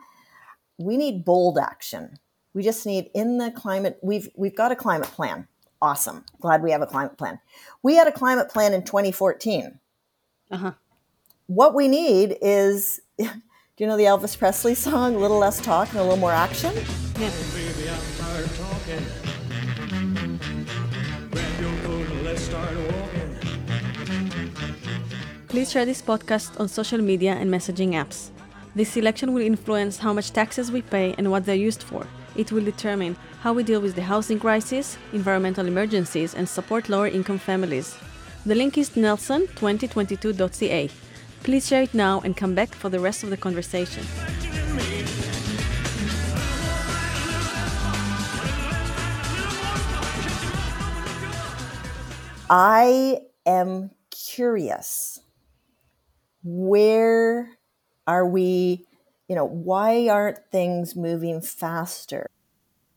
we 0.79 0.97
need 0.97 1.25
bold 1.25 1.59
action 1.59 2.19
we 2.59 2.65
just 2.65 2.85
need 2.87 3.11
in 3.15 3.39
the 3.39 3.53
climate. 3.53 4.01
We've 4.03 4.29
we've 4.37 4.57
got 4.57 4.73
a 4.73 4.77
climate 4.77 5.09
plan. 5.09 5.47
Awesome. 5.81 6.25
Glad 6.41 6.61
we 6.61 6.73
have 6.73 6.83
a 6.83 6.87
climate 6.87 7.17
plan. 7.17 7.39
We 7.85 7.95
had 7.95 8.09
a 8.09 8.13
climate 8.13 8.49
plan 8.49 8.75
in 8.75 8.83
2014. 8.83 9.79
Uh-huh. 10.51 10.73
What 11.47 11.75
we 11.75 11.87
need 11.87 12.37
is 12.43 13.01
do 13.19 13.31
you 13.79 13.87
know 13.87 13.97
the 13.97 14.05
Elvis 14.05 14.37
Presley 14.37 14.75
song, 14.75 15.15
a 15.15 15.19
little 15.19 15.39
less 15.39 15.61
talk 15.61 15.91
and 15.91 16.01
a 16.01 16.03
little 16.03 16.17
more 16.17 16.33
action? 16.33 16.75
Yeah. 17.17 17.31
Please 25.59 25.73
share 25.73 25.85
this 25.85 26.00
podcast 26.00 26.61
on 26.61 26.69
social 26.69 27.00
media 27.00 27.33
and 27.33 27.50
messaging 27.50 27.95
apps. 27.95 28.31
This 28.77 28.97
election 28.97 29.35
will 29.35 29.43
influence 29.43 29.99
how 29.99 30.12
much 30.12 30.31
taxes 30.31 30.71
we 30.71 30.83
pay 30.83 31.17
and 31.19 31.33
what 31.33 31.45
they're 31.45 31.57
used 31.57 31.83
for. 31.83 32.07
It 32.37 32.53
will 32.53 32.62
determine 32.62 33.17
how 33.41 33.55
we 33.55 33.65
deal 33.65 33.81
with 33.81 33.97
the 33.97 34.03
housing 34.03 34.38
crisis, 34.38 34.97
environmental 35.12 35.67
emergencies, 35.67 36.37
and 36.37 36.49
support 36.49 36.88
lower 36.88 37.09
income 37.09 37.41
families. 37.41 37.99
The 38.47 38.55
link 38.55 38.79
is 38.79 38.91
nelson2022.ca. 38.91 40.91
Please 41.43 41.67
share 41.67 41.83
it 41.83 41.93
now 41.93 42.21
and 42.21 42.37
come 42.37 42.55
back 42.55 42.73
for 42.73 42.88
the 42.88 43.00
rest 43.00 43.25
of 43.25 43.31
the 43.31 43.37
conversation. 43.37 44.07
I 52.49 53.23
am 53.45 53.91
curious. 54.12 55.19
Where 56.50 57.59
are 58.07 58.26
we 58.26 58.87
you 59.28 59.37
know, 59.37 59.45
why 59.45 60.09
aren't 60.09 60.50
things 60.50 60.97
moving 60.97 61.40
faster? 61.40 62.31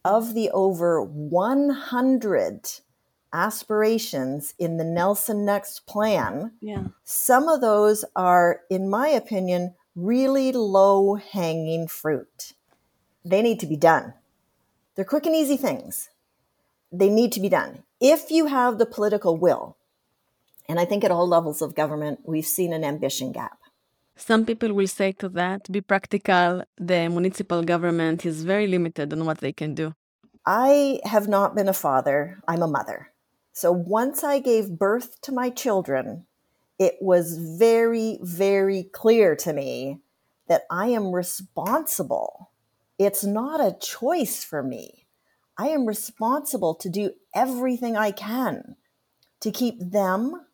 Of 0.03 0.33
the 0.33 0.49
over 0.49 1.03
100 1.03 2.69
aspirations 3.33 4.53
in 4.57 4.77
the 4.77 4.83
Nelson 4.83 5.45
Next 5.45 5.85
plan, 5.85 6.53
yeah. 6.59 6.85
some 7.03 7.47
of 7.47 7.61
those 7.61 8.03
are, 8.15 8.61
in 8.69 8.89
my 8.89 9.09
opinion, 9.09 9.75
really 9.95 10.51
low 10.51 11.15
hanging 11.15 11.87
fruit. 11.87 12.53
They 13.23 13.43
need 13.43 13.59
to 13.59 13.67
be 13.67 13.75
done. 13.75 14.13
They're 14.95 15.05
quick 15.05 15.27
and 15.27 15.35
easy 15.35 15.57
things. 15.57 16.09
They 16.91 17.09
need 17.09 17.31
to 17.33 17.39
be 17.39 17.49
done. 17.49 17.83
If 17.99 18.31
you 18.31 18.47
have 18.47 18.79
the 18.79 18.87
political 18.87 19.37
will, 19.37 19.77
and 20.71 20.79
I 20.79 20.85
think 20.85 21.03
at 21.03 21.11
all 21.11 21.27
levels 21.27 21.61
of 21.61 21.75
government, 21.75 22.21
we've 22.23 22.45
seen 22.45 22.71
an 22.71 22.85
ambition 22.85 23.33
gap. 23.33 23.59
Some 24.15 24.45
people 24.45 24.71
will 24.71 24.87
say 24.87 25.11
to 25.23 25.27
that, 25.39 25.69
be 25.69 25.81
practical, 25.81 26.63
the 26.77 27.09
municipal 27.09 27.61
government 27.61 28.25
is 28.25 28.45
very 28.45 28.67
limited 28.67 29.11
on 29.11 29.25
what 29.25 29.39
they 29.39 29.51
can 29.51 29.75
do. 29.75 29.93
I 30.45 31.01
have 31.03 31.27
not 31.27 31.55
been 31.55 31.67
a 31.67 31.73
father, 31.73 32.39
I'm 32.47 32.61
a 32.61 32.69
mother. 32.69 33.11
So 33.51 33.69
once 33.73 34.23
I 34.23 34.39
gave 34.39 34.79
birth 34.79 35.19
to 35.23 35.33
my 35.33 35.49
children, 35.49 36.25
it 36.79 36.95
was 37.01 37.37
very, 37.37 38.17
very 38.21 38.83
clear 38.83 39.35
to 39.35 39.51
me 39.51 39.99
that 40.47 40.63
I 40.71 40.87
am 40.87 41.11
responsible. 41.11 42.49
It's 42.97 43.25
not 43.25 43.59
a 43.59 43.77
choice 43.77 44.45
for 44.45 44.63
me. 44.63 45.05
I 45.57 45.67
am 45.67 45.85
responsible 45.85 46.75
to 46.75 46.89
do 46.89 47.11
everything 47.35 47.97
I 47.97 48.11
can 48.11 48.77
to 49.41 49.51
keep 49.51 49.75
them 49.79 50.45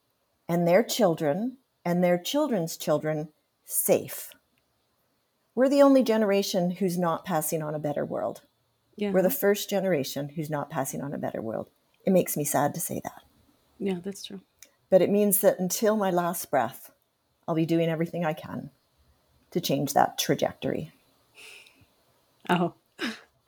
and 0.48 0.68
their 0.68 0.84
children 0.84 1.58
and 1.86 2.04
their 2.04 2.18
children's 2.18 2.77
children 2.77 3.30
safe. 3.66 4.32
We're 5.56 5.70
the 5.70 5.82
only 5.82 6.04
generation 6.04 6.72
who's 6.72 6.98
not 6.98 7.25
passing 7.25 7.63
on 7.63 7.74
a 7.74 7.80
better 7.80 8.06
world. 8.06 8.42
Yeah. 8.96 9.12
We're 9.12 9.22
the 9.22 9.30
first 9.30 9.70
generation 9.70 10.30
who's 10.30 10.50
not 10.50 10.70
passing 10.70 11.01
on 11.01 11.13
a 11.13 11.18
better 11.18 11.42
world. 11.42 11.70
It 12.06 12.12
makes 12.12 12.38
me 12.38 12.44
sad 12.44 12.74
to 12.74 12.80
say 12.80 13.01
that. 13.04 13.24
Yeah, 13.80 14.00
that's 14.04 14.25
true. 14.25 14.42
But 14.89 15.01
it 15.01 15.10
means 15.10 15.42
that 15.42 15.60
until 15.60 15.98
my 15.98 16.12
last 16.12 16.50
breath, 16.50 16.92
I'll 17.48 17.56
be 17.56 17.66
doing 17.66 17.89
everything 17.89 18.25
I 18.25 18.34
can 18.34 18.70
to 19.51 19.62
change 19.62 19.94
that 19.94 20.18
trajectory. 20.18 20.92
Oh. 22.50 22.74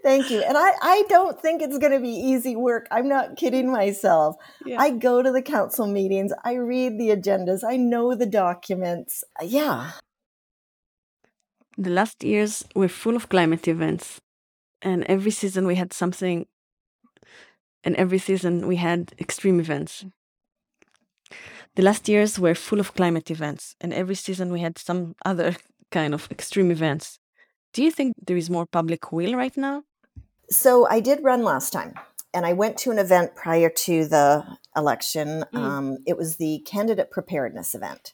Thank 0.01 0.31
you. 0.31 0.41
And 0.41 0.57
I, 0.57 0.71
I 0.81 1.03
don't 1.09 1.39
think 1.41 1.61
it's 1.61 1.77
going 1.77 1.91
to 1.91 1.99
be 1.99 2.09
easy 2.09 2.55
work. 2.55 2.87
I'm 2.89 3.09
not 3.09 3.35
kidding 3.35 3.71
myself. 3.71 4.35
Yeah. 4.65 4.79
I 4.79 4.91
go 4.91 5.21
to 5.21 5.31
the 5.31 5.41
council 5.41 5.87
meetings, 5.87 6.31
I 6.43 6.53
read 6.53 6.97
the 6.97 7.09
agendas, 7.09 7.63
I 7.67 7.75
know 7.75 8.15
the 8.15 8.25
documents. 8.25 9.23
Uh, 9.41 9.45
yeah. 9.45 9.91
The 11.77 11.89
last 11.89 12.23
years 12.23 12.65
were 12.75 12.89
full 12.89 13.15
of 13.15 13.29
climate 13.29 13.67
events, 13.67 14.19
and 14.81 15.03
every 15.05 15.31
season 15.31 15.65
we 15.65 15.75
had 15.75 15.93
something, 15.93 16.45
and 17.83 17.95
every 17.95 18.19
season 18.19 18.67
we 18.67 18.75
had 18.75 19.13
extreme 19.19 19.59
events. 19.59 20.03
Mm. 20.03 20.11
The 21.75 21.83
last 21.83 22.09
years 22.09 22.37
were 22.37 22.55
full 22.55 22.79
of 22.79 22.93
climate 22.95 23.31
events, 23.31 23.75
and 23.79 23.93
every 23.93 24.15
season 24.15 24.51
we 24.51 24.59
had 24.59 24.77
some 24.77 25.15
other 25.23 25.55
kind 25.91 26.13
of 26.13 26.29
extreme 26.31 26.71
events. 26.71 27.19
Do 27.73 27.83
you 27.83 27.91
think 27.91 28.15
there 28.25 28.37
is 28.37 28.49
more 28.49 28.65
public 28.65 29.11
will 29.11 29.35
right 29.35 29.55
now? 29.55 29.83
So 30.51 30.87
I 30.87 30.99
did 30.99 31.23
run 31.23 31.43
last 31.43 31.71
time, 31.71 31.93
and 32.33 32.45
I 32.45 32.53
went 32.53 32.77
to 32.79 32.91
an 32.91 32.99
event 32.99 33.35
prior 33.35 33.69
to 33.69 34.05
the 34.05 34.45
election. 34.75 35.45
Mm. 35.53 35.59
Um, 35.59 35.97
it 36.05 36.17
was 36.17 36.37
the 36.37 36.59
candidate 36.65 37.11
preparedness 37.11 37.75
event 37.75 38.13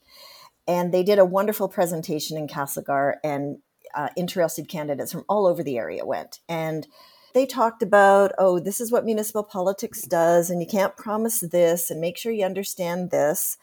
and 0.68 0.92
they 0.92 1.04
did 1.04 1.20
a 1.20 1.26
wonderful 1.26 1.68
presentation 1.68 2.38
in 2.38 2.48
Castlegar, 2.48 3.16
and 3.24 3.58
uh, 3.94 4.10
interested 4.18 4.68
candidates 4.68 5.12
from 5.12 5.24
all 5.30 5.46
over 5.46 5.64
the 5.64 5.78
area 5.78 6.06
went. 6.06 6.40
And 6.50 6.88
they 7.34 7.46
talked 7.46 7.82
about, 7.82 8.32
oh, 8.38 8.60
this 8.60 8.82
is 8.82 8.92
what 8.92 9.06
municipal 9.06 9.44
politics 9.44 10.02
does, 10.04 10.50
and 10.50 10.62
you 10.62 10.68
can't 10.68 10.98
promise 10.98 11.42
this, 11.42 11.92
and 11.92 12.02
make 12.02 12.18
sure 12.18 12.32
you 12.32 12.46
understand 12.46 13.12
this. 13.12 13.58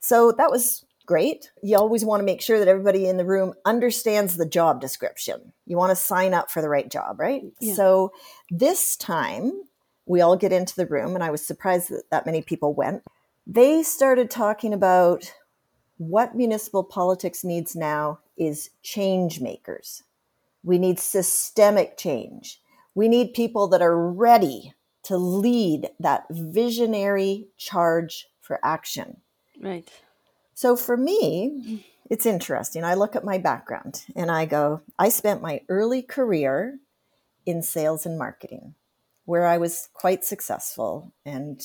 So 0.00 0.32
that 0.32 0.50
was 0.50 0.84
great. 1.06 1.50
You 1.62 1.76
always 1.76 2.04
want 2.04 2.20
to 2.20 2.24
make 2.24 2.40
sure 2.40 2.58
that 2.58 2.68
everybody 2.68 3.06
in 3.06 3.16
the 3.16 3.24
room 3.24 3.54
understands 3.64 4.36
the 4.36 4.46
job 4.46 4.80
description. 4.80 5.52
You 5.66 5.76
want 5.76 5.90
to 5.90 5.96
sign 5.96 6.34
up 6.34 6.50
for 6.50 6.62
the 6.62 6.68
right 6.68 6.90
job, 6.90 7.20
right? 7.20 7.42
Yeah. 7.60 7.74
So 7.74 8.12
this 8.50 8.96
time, 8.96 9.52
we 10.06 10.20
all 10.20 10.36
get 10.36 10.52
into 10.52 10.76
the 10.76 10.86
room, 10.86 11.14
and 11.14 11.24
I 11.24 11.30
was 11.30 11.44
surprised 11.44 11.90
that 11.90 12.10
that 12.10 12.26
many 12.26 12.42
people 12.42 12.74
went. 12.74 13.02
They 13.46 13.82
started 13.82 14.30
talking 14.30 14.72
about 14.72 15.32
what 15.96 16.34
municipal 16.34 16.82
politics 16.82 17.44
needs 17.44 17.76
now 17.76 18.20
is 18.36 18.70
change 18.82 19.40
makers. 19.40 20.02
We 20.62 20.78
need 20.78 20.98
systemic 20.98 21.96
change. 21.96 22.60
We 22.94 23.08
need 23.08 23.34
people 23.34 23.68
that 23.68 23.82
are 23.82 24.10
ready 24.10 24.74
to 25.04 25.16
lead 25.16 25.90
that 26.00 26.24
visionary 26.30 27.48
charge 27.58 28.28
for 28.40 28.58
action. 28.64 29.18
Right. 29.60 29.88
So 30.54 30.76
for 30.76 30.96
me, 30.96 31.84
it's 32.08 32.26
interesting. 32.26 32.84
I 32.84 32.94
look 32.94 33.16
at 33.16 33.24
my 33.24 33.38
background 33.38 34.04
and 34.14 34.30
I 34.30 34.46
go, 34.46 34.82
I 34.98 35.08
spent 35.08 35.42
my 35.42 35.62
early 35.68 36.02
career 36.02 36.78
in 37.44 37.60
sales 37.62 38.06
and 38.06 38.18
marketing, 38.18 38.74
where 39.24 39.46
I 39.46 39.58
was 39.58 39.88
quite 39.92 40.24
successful 40.24 41.12
and 41.24 41.60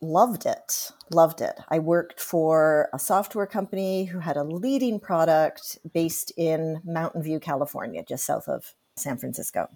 loved 0.00 0.46
it. 0.46 0.92
Loved 1.10 1.40
it. 1.40 1.58
I 1.68 1.78
worked 1.78 2.20
for 2.20 2.88
a 2.92 2.98
software 2.98 3.46
company 3.46 4.04
who 4.04 4.20
had 4.20 4.36
a 4.36 4.44
leading 4.44 5.00
product 5.00 5.78
based 5.92 6.30
in 6.36 6.80
Mountain 6.84 7.22
View, 7.22 7.40
California, 7.40 8.04
just 8.06 8.24
south 8.24 8.48
of 8.48 8.74
San 8.96 9.16
Francisco. 9.16 9.68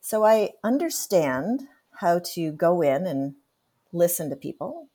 So 0.00 0.24
I 0.24 0.50
understand 0.62 1.68
how 2.00 2.20
to 2.34 2.52
go 2.52 2.82
in 2.82 3.06
and 3.06 3.34
listen 3.92 4.28
to 4.30 4.36
people, 4.36 4.88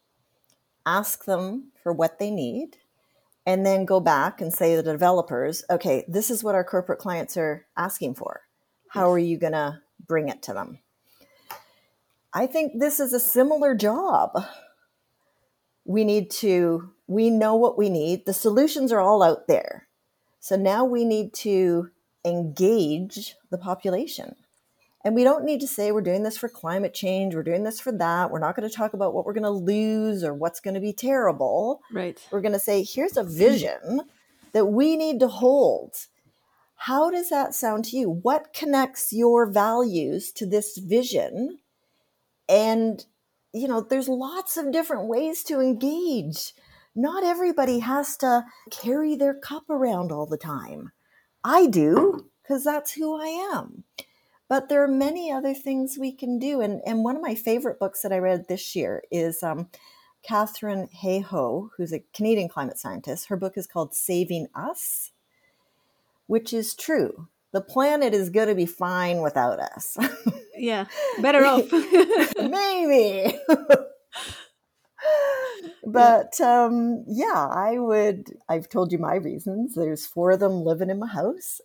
ask 0.86 1.26
them 1.26 1.72
for 1.84 1.94
what 1.94 2.20
they 2.20 2.32
need, 2.32 2.78
and 3.46 3.66
then 3.66 3.86
go 3.86 4.00
back 4.00 4.42
and 4.42 4.54
say 4.54 4.76
to 4.76 4.82
the 4.82 4.92
developers, 4.92 5.64
okay, 5.70 6.06
this 6.08 6.30
is 6.30 6.44
what 6.44 6.56
our 6.56 6.64
corporate 6.64 7.00
clients 7.00 7.38
are 7.38 7.66
asking 7.76 8.16
for. 8.16 8.42
How 8.90 9.12
are 9.12 9.20
you 9.20 9.38
going 9.38 9.54
to 9.54 9.82
bring 10.06 10.30
it 10.30 10.42
to 10.44 10.54
them? 10.54 10.80
I 12.34 12.46
think 12.48 12.80
this 12.80 13.00
is 13.00 13.14
a 13.14 13.20
similar 13.20 13.76
job. 13.76 14.32
We 15.86 16.04
need 16.04 16.30
to 16.32 16.92
we 17.08 17.30
know 17.30 17.56
what 17.56 17.78
we 17.78 17.90
need. 17.90 18.26
The 18.26 18.34
solutions 18.34 18.92
are 18.94 19.02
all 19.02 19.22
out 19.22 19.48
there. 19.48 19.88
So 20.40 20.56
now 20.56 20.86
we 20.86 21.04
need 21.04 21.34
to 21.36 21.90
engage 22.24 23.36
the 23.50 23.58
population. 23.58 24.36
And 25.04 25.16
we 25.16 25.24
don't 25.24 25.46
need 25.46 25.62
to 25.62 25.68
say 25.68 25.92
we're 25.92 26.02
doing 26.02 26.24
this 26.24 26.38
for 26.38 26.48
climate 26.48 26.94
change, 26.94 27.34
we're 27.34 27.44
doing 27.44 27.64
this 27.64 27.80
for 27.80 27.92
that. 27.94 28.30
We're 28.30 28.40
not 28.40 28.56
going 28.56 28.70
to 28.70 28.76
talk 28.76 28.94
about 28.94 29.14
what 29.14 29.26
we're 29.26 29.34
going 29.34 29.44
to 29.44 29.50
lose 29.50 30.24
or 30.24 30.34
what's 30.34 30.60
going 30.60 30.76
to 30.76 30.80
be 30.80 30.94
terrible. 30.94 31.82
Right. 31.92 32.20
We're 32.32 32.42
going 32.42 32.54
to 32.54 32.60
say, 32.60 32.84
here's 32.84 33.18
a 33.18 33.24
mm. 33.24 33.36
vision 33.36 34.02
that 34.54 34.66
we 34.66 34.96
need 34.96 35.20
to 35.22 35.28
hold. 35.28 35.96
How 36.76 37.10
does 37.10 37.30
that 37.30 37.56
sound 37.56 37.86
to 37.86 37.98
you? 37.98 38.10
What 38.10 38.54
connects 38.54 39.12
your 39.14 39.46
values 39.46 40.32
to 40.34 40.46
this 40.46 40.78
vision? 40.78 41.60
And, 42.50 43.06
you 43.54 43.68
know, 43.68 43.82
there's 43.82 44.10
lots 44.10 44.58
of 44.58 44.72
different 44.72 45.08
ways 45.08 45.44
to 45.44 45.60
engage. 45.62 46.54
Not 46.96 47.24
everybody 47.24 47.80
has 47.80 48.18
to 48.18 48.46
carry 48.70 49.16
their 49.16 49.34
cup 49.34 49.70
around 49.70 50.12
all 50.12 50.26
the 50.26 50.38
time. 50.38 50.92
I 51.44 51.68
do, 51.68 52.26
because 52.44 52.64
that's 52.64 52.94
who 52.94 53.16
I 53.16 53.28
am. 53.56 53.84
But 54.52 54.68
there 54.68 54.84
are 54.84 54.88
many 54.90 55.32
other 55.32 55.54
things 55.54 55.96
we 55.98 56.12
can 56.12 56.38
do. 56.38 56.60
And, 56.60 56.82
and 56.86 57.06
one 57.06 57.16
of 57.16 57.22
my 57.22 57.36
favorite 57.36 57.80
books 57.80 58.02
that 58.02 58.12
I 58.12 58.18
read 58.18 58.50
this 58.50 58.76
year 58.76 59.02
is 59.10 59.42
um, 59.44 59.70
Katharine 60.24 60.90
Hayhoe, 61.02 61.70
who's 61.78 61.94
a 61.94 62.04
Canadian 62.14 62.50
climate 62.50 62.78
scientist. 62.78 63.30
Her 63.30 63.38
book 63.38 63.54
is 63.56 63.66
called 63.66 63.96
Saving 63.96 64.48
Us, 64.54 65.14
which 66.28 66.52
is 66.52 66.76
true. 66.76 67.30
The 67.54 67.62
planet 67.62 68.14
is 68.14 68.30
going 68.30 68.50
to 68.50 68.56
be 68.56 68.66
fine 68.66 69.22
without 69.22 69.62
us. 69.62 69.98
yeah, 70.58 70.84
better 71.22 71.46
off. 71.46 71.72
Maybe. 72.38 73.34
but 75.92 76.40
um, 76.42 77.04
yeah, 77.08 77.48
I 77.52 77.78
would. 77.78 78.38
I've 78.50 78.70
told 78.70 78.92
you 78.92 78.98
my 78.98 79.16
reasons. 79.16 79.76
There's 79.76 80.06
four 80.06 80.32
of 80.32 80.40
them 80.40 80.64
living 80.64 80.90
in 80.90 81.00
my 81.00 81.08
house, 81.08 81.62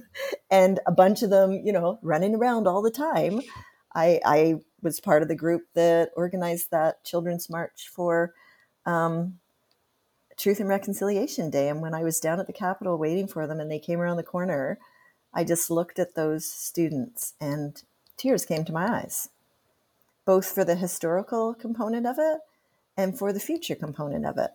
and 0.50 0.80
a 0.86 0.92
bunch 0.92 1.22
of 1.22 1.30
them, 1.30 1.60
you 1.64 1.72
know, 1.72 1.98
running 2.02 2.34
around 2.34 2.66
all 2.66 2.82
the 2.82 2.90
time. 2.90 3.40
I, 3.94 4.20
I 4.24 4.54
was 4.82 5.00
part 5.00 5.22
of 5.22 5.28
the 5.28 5.34
group 5.34 5.62
that 5.74 6.10
organized 6.16 6.70
that 6.70 7.04
children's 7.04 7.50
march 7.50 7.90
for 7.92 8.34
um, 8.86 9.38
Truth 10.36 10.60
and 10.60 10.68
Reconciliation 10.68 11.50
Day. 11.50 11.68
And 11.68 11.82
when 11.82 11.94
I 11.94 12.04
was 12.04 12.20
down 12.20 12.38
at 12.40 12.46
the 12.46 12.52
Capitol 12.52 12.98
waiting 12.98 13.26
for 13.26 13.46
them, 13.46 13.60
and 13.60 13.70
they 13.70 13.80
came 13.80 14.00
around 14.00 14.16
the 14.16 14.22
corner, 14.22 14.78
I 15.34 15.44
just 15.44 15.70
looked 15.70 15.98
at 15.98 16.14
those 16.14 16.46
students, 16.46 17.34
and 17.40 17.82
tears 18.16 18.44
came 18.44 18.64
to 18.64 18.72
my 18.72 19.00
eyes, 19.00 19.28
both 20.24 20.46
for 20.46 20.64
the 20.64 20.76
historical 20.76 21.54
component 21.54 22.06
of 22.06 22.16
it 22.18 22.40
and 23.00 23.18
for 23.18 23.32
the 23.32 23.40
future 23.40 23.74
component 23.74 24.26
of 24.26 24.38
it. 24.38 24.50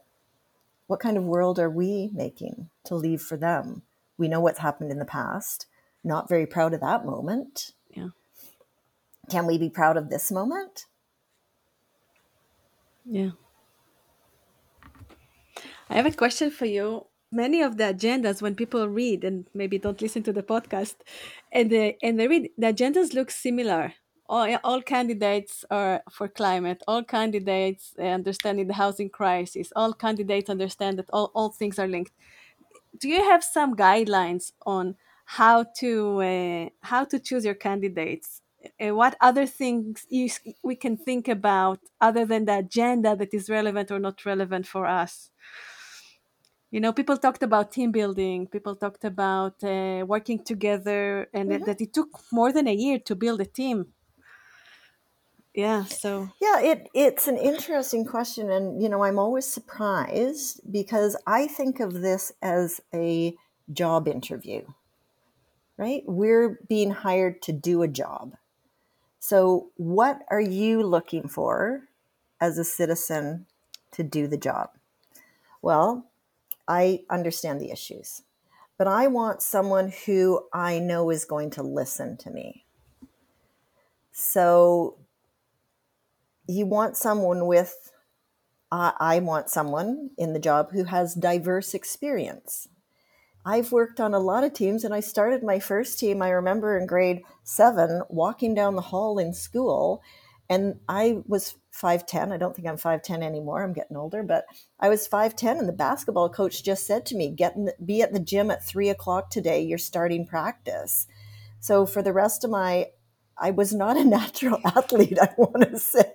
What 0.87 0.99
kind 0.99 1.17
of 1.17 1.23
world 1.23 1.59
are 1.59 1.69
we 1.69 2.11
making 2.13 2.69
to 2.85 2.95
leave 2.95 3.21
for 3.21 3.37
them? 3.37 3.81
We 4.17 4.27
know 4.27 4.39
what's 4.39 4.59
happened 4.59 4.91
in 4.91 4.99
the 4.99 5.05
past, 5.05 5.65
not 6.03 6.29
very 6.29 6.45
proud 6.45 6.73
of 6.73 6.81
that 6.81 7.05
moment. 7.05 7.71
Yeah. 7.89 8.09
Can 9.29 9.47
we 9.47 9.57
be 9.57 9.69
proud 9.69 9.97
of 9.97 10.09
this 10.09 10.31
moment? 10.31 10.85
Yeah. 13.03 13.31
I 15.89 15.95
have 15.95 16.05
a 16.05 16.11
question 16.11 16.51
for 16.51 16.65
you. 16.65 17.07
Many 17.31 17.61
of 17.61 17.77
the 17.77 17.85
agendas, 17.85 18.41
when 18.41 18.55
people 18.55 18.87
read 18.87 19.23
and 19.23 19.45
maybe 19.53 19.77
don't 19.77 20.01
listen 20.01 20.23
to 20.23 20.31
the 20.31 20.43
podcast, 20.43 20.95
and 21.51 21.69
they 21.69 21.97
and 22.01 22.19
they 22.19 22.27
read, 22.27 22.49
the 22.57 22.67
agendas 22.67 23.13
look 23.13 23.29
similar 23.29 23.93
all, 24.27 24.57
all 24.63 24.81
candidates 24.81 25.63
are 25.69 26.01
for 26.11 26.27
climate. 26.27 26.81
All 26.87 27.03
candidates 27.03 27.93
understanding 27.99 28.67
the 28.67 28.73
housing 28.73 29.09
crisis. 29.09 29.71
All 29.75 29.93
candidates 29.93 30.49
understand 30.49 30.97
that 30.97 31.09
all, 31.11 31.31
all 31.35 31.49
things 31.49 31.77
are 31.77 31.87
linked. 31.87 32.11
Do 32.99 33.07
you 33.09 33.23
have 33.23 33.43
some 33.43 33.75
guidelines 33.75 34.51
on 34.65 34.95
how 35.25 35.65
to 35.79 36.21
uh, 36.21 36.69
how 36.81 37.03
to 37.05 37.19
choose 37.19 37.45
your 37.45 37.55
candidates? 37.55 38.41
Uh, 38.81 38.95
what 38.95 39.15
other 39.21 39.45
things 39.45 40.07
you, 40.09 40.27
we 40.63 40.75
can 40.75 40.97
think 40.97 41.27
about 41.27 41.79
other 42.01 42.25
than 42.25 42.45
the 42.45 42.57
agenda 42.57 43.15
that 43.15 43.31
is 43.31 43.47
relevant 43.47 43.91
or 43.91 43.99
not 43.99 44.25
relevant 44.25 44.65
for 44.65 44.87
us? 44.87 45.29
You 46.71 46.79
know 46.79 46.91
people 46.91 47.17
talked 47.17 47.43
about 47.43 47.71
team 47.71 47.91
building. 47.91 48.47
People 48.47 48.75
talked 48.75 49.05
about 49.05 49.63
uh, 49.63 50.03
working 50.07 50.43
together 50.43 51.29
and 51.33 51.51
mm-hmm. 51.51 51.65
that 51.65 51.79
it 51.79 51.93
took 51.93 52.09
more 52.31 52.51
than 52.51 52.67
a 52.67 52.73
year 52.73 52.97
to 52.99 53.15
build 53.15 53.39
a 53.41 53.45
team 53.45 53.87
yeah 55.55 55.83
so 55.85 56.29
yeah 56.41 56.59
it 56.59 56.87
it's 56.93 57.27
an 57.27 57.37
interesting 57.37 58.05
question 58.05 58.51
and 58.51 58.81
you 58.81 58.89
know 58.89 59.03
i'm 59.03 59.17
always 59.17 59.47
surprised 59.47 60.59
because 60.69 61.15
i 61.25 61.47
think 61.47 61.79
of 61.79 61.93
this 62.01 62.31
as 62.41 62.81
a 62.93 63.35
job 63.71 64.07
interview 64.07 64.61
right? 65.77 66.03
We're 66.05 66.59
being 66.67 66.91
hired 66.91 67.41
to 67.43 67.51
do 67.51 67.81
a 67.81 67.87
job. 67.87 68.35
So 69.19 69.71
what 69.75 70.21
are 70.29 70.41
you 70.41 70.83
looking 70.83 71.27
for 71.27 71.83
as 72.39 72.57
a 72.57 72.63
citizen 72.63 73.47
to 73.91 74.03
do 74.03 74.27
the 74.27 74.37
job? 74.37 74.69
Well 75.61 76.05
i 76.67 77.03
understand 77.11 77.61
the 77.61 77.69
issues 77.69 78.23
but 78.75 78.87
i 78.87 79.05
want 79.05 79.39
someone 79.39 79.93
who 80.07 80.41
i 80.51 80.79
know 80.79 81.11
is 81.11 81.23
going 81.23 81.51
to 81.51 81.61
listen 81.61 82.17
to 82.17 82.31
me. 82.31 82.65
So 84.11 84.97
you 86.47 86.65
want 86.65 86.97
someone 86.97 87.47
with 87.47 87.91
i 88.71 89.19
want 89.23 89.49
someone 89.49 90.09
in 90.17 90.33
the 90.33 90.39
job 90.39 90.71
who 90.73 90.83
has 90.83 91.15
diverse 91.15 91.73
experience. 91.73 92.67
I've 93.45 93.71
worked 93.71 94.01
on 94.01 94.13
a 94.13 94.19
lot 94.19 94.43
of 94.43 94.53
teams 94.53 94.83
and 94.83 94.93
i 94.93 94.99
started 94.99 95.43
my 95.43 95.59
first 95.59 95.99
team 95.99 96.21
i 96.21 96.29
remember 96.29 96.77
in 96.77 96.87
grade 96.87 97.21
seven 97.43 98.01
walking 98.09 98.53
down 98.53 98.75
the 98.75 98.81
hall 98.81 99.17
in 99.19 99.33
school 99.33 100.01
and 100.49 100.79
i 100.89 101.21
was 101.27 101.55
510 101.71 102.31
i 102.31 102.37
don't 102.37 102.55
think 102.55 102.67
i'm 102.67 102.75
510 102.75 103.21
anymore 103.21 103.63
i'm 103.63 103.73
getting 103.73 103.97
older 103.97 104.23
but 104.23 104.45
i 104.79 104.89
was 104.89 105.07
510 105.07 105.57
and 105.57 105.69
the 105.69 105.73
basketball 105.73 106.27
coach 106.27 106.63
just 106.63 106.87
said 106.87 107.05
to 107.05 107.15
me 107.15 107.29
get 107.29 107.55
the, 107.55 107.75
be 107.85 108.01
at 108.01 108.13
the 108.13 108.19
gym 108.19 108.49
at 108.49 108.65
3 108.65 108.89
o'clock 108.89 109.29
today 109.29 109.61
you're 109.61 109.77
starting 109.77 110.25
practice. 110.25 111.07
So 111.59 111.85
for 111.85 112.01
the 112.01 112.13
rest 112.13 112.43
of 112.43 112.49
my 112.49 112.87
I 113.37 113.51
was 113.51 113.73
not 113.73 113.97
a 113.97 114.03
natural 114.05 114.59
athlete, 114.65 115.17
I 115.19 115.29
want 115.37 115.69
to 115.69 115.77
say, 115.77 116.13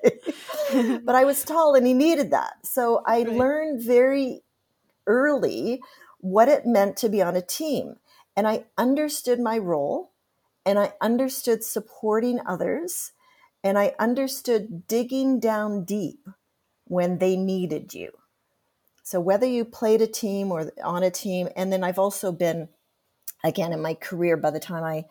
but 1.05 1.15
I 1.15 1.25
was 1.25 1.45
tall 1.45 1.75
and 1.75 1.87
he 1.87 1.95
needed 1.95 2.31
that. 2.31 2.67
So 2.67 3.03
I 3.07 3.23
right. 3.23 3.29
learned 3.29 3.83
very 3.83 4.43
early 5.07 5.81
what 6.19 6.49
it 6.49 6.67
meant 6.67 6.97
to 6.99 7.09
be 7.09 7.23
on 7.23 7.37
a 7.37 7.43
team. 7.43 7.97
And 8.37 8.47
I 8.47 8.65
understood 8.79 9.41
my 9.41 9.59
role 9.59 10.13
and 10.65 10.79
I 10.79 10.93
understood 11.01 11.65
supporting 11.65 12.41
others 12.47 13.13
and 13.63 13.79
I 13.79 13.95
understood 13.99 14.87
digging 14.87 15.41
down 15.41 15.85
deep 15.85 16.27
when 16.85 17.19
they 17.19 17.37
needed 17.37 17.95
you. 17.95 18.13
So 19.03 19.21
whether 19.21 19.47
you 19.47 19.65
played 19.65 20.01
a 20.01 20.07
team 20.07 20.53
or 20.53 20.73
on 20.85 21.03
a 21.03 21.11
team, 21.11 21.49
and 21.57 21.73
then 21.73 21.83
I've 21.83 21.99
also 21.99 22.31
been, 22.31 22.69
again, 23.43 23.73
in 23.73 23.83
my 23.83 23.95
career, 23.95 24.37
by 24.37 24.51
the 24.51 24.61
time 24.61 24.85
I 24.85 25.05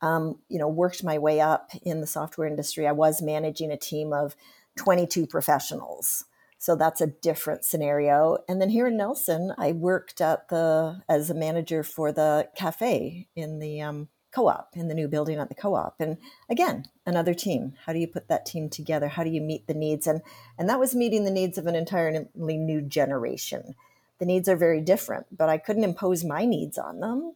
um, 0.00 0.38
you 0.48 0.58
know, 0.58 0.68
worked 0.68 1.02
my 1.02 1.18
way 1.18 1.40
up 1.40 1.70
in 1.82 2.00
the 2.00 2.06
software 2.06 2.46
industry, 2.46 2.86
I 2.86 2.92
was 2.92 3.20
managing 3.20 3.70
a 3.70 3.76
team 3.76 4.12
of 4.12 4.36
22 4.78 5.26
professionals. 5.26 6.24
So 6.58 6.74
that's 6.74 7.00
a 7.00 7.06
different 7.06 7.64
scenario. 7.64 8.38
And 8.48 8.60
then 8.60 8.70
here 8.70 8.88
in 8.88 8.96
Nelson, 8.96 9.52
I 9.58 9.72
worked 9.72 10.20
at 10.20 10.48
the 10.48 11.02
as 11.08 11.30
a 11.30 11.34
manager 11.34 11.82
for 11.82 12.10
the 12.10 12.48
cafe 12.56 13.28
in 13.36 13.60
the 13.60 13.80
um, 13.80 14.08
co-op 14.32 14.70
in 14.74 14.88
the 14.88 14.94
new 14.94 15.08
building 15.08 15.38
at 15.38 15.48
the 15.48 15.54
co-op. 15.54 16.00
And 16.00 16.18
again, 16.50 16.86
another 17.06 17.32
team. 17.32 17.74
How 17.86 17.92
do 17.92 18.00
you 18.00 18.08
put 18.08 18.28
that 18.28 18.44
team 18.44 18.68
together? 18.68 19.08
How 19.08 19.22
do 19.22 19.30
you 19.30 19.40
meet 19.40 19.66
the 19.66 19.74
needs? 19.74 20.06
And 20.06 20.20
and 20.58 20.68
that 20.68 20.80
was 20.80 20.96
meeting 20.96 21.24
the 21.24 21.30
needs 21.30 21.58
of 21.58 21.66
an 21.66 21.76
entirely 21.76 22.26
new 22.34 22.82
generation. 22.82 23.76
The 24.18 24.26
needs 24.26 24.48
are 24.48 24.56
very 24.56 24.80
different, 24.80 25.26
but 25.36 25.48
I 25.48 25.58
couldn't 25.58 25.84
impose 25.84 26.24
my 26.24 26.44
needs 26.44 26.76
on 26.76 26.98
them. 26.98 27.34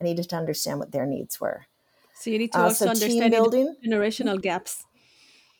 I 0.00 0.04
needed 0.04 0.30
to 0.30 0.36
understand 0.36 0.78
what 0.78 0.92
their 0.92 1.06
needs 1.06 1.40
were. 1.40 1.66
So 2.14 2.30
you 2.30 2.38
need 2.38 2.52
to 2.52 2.58
uh, 2.58 2.64
also 2.64 2.86
so 2.86 2.90
understand 2.90 3.34
generational 3.84 4.40
gaps. 4.40 4.86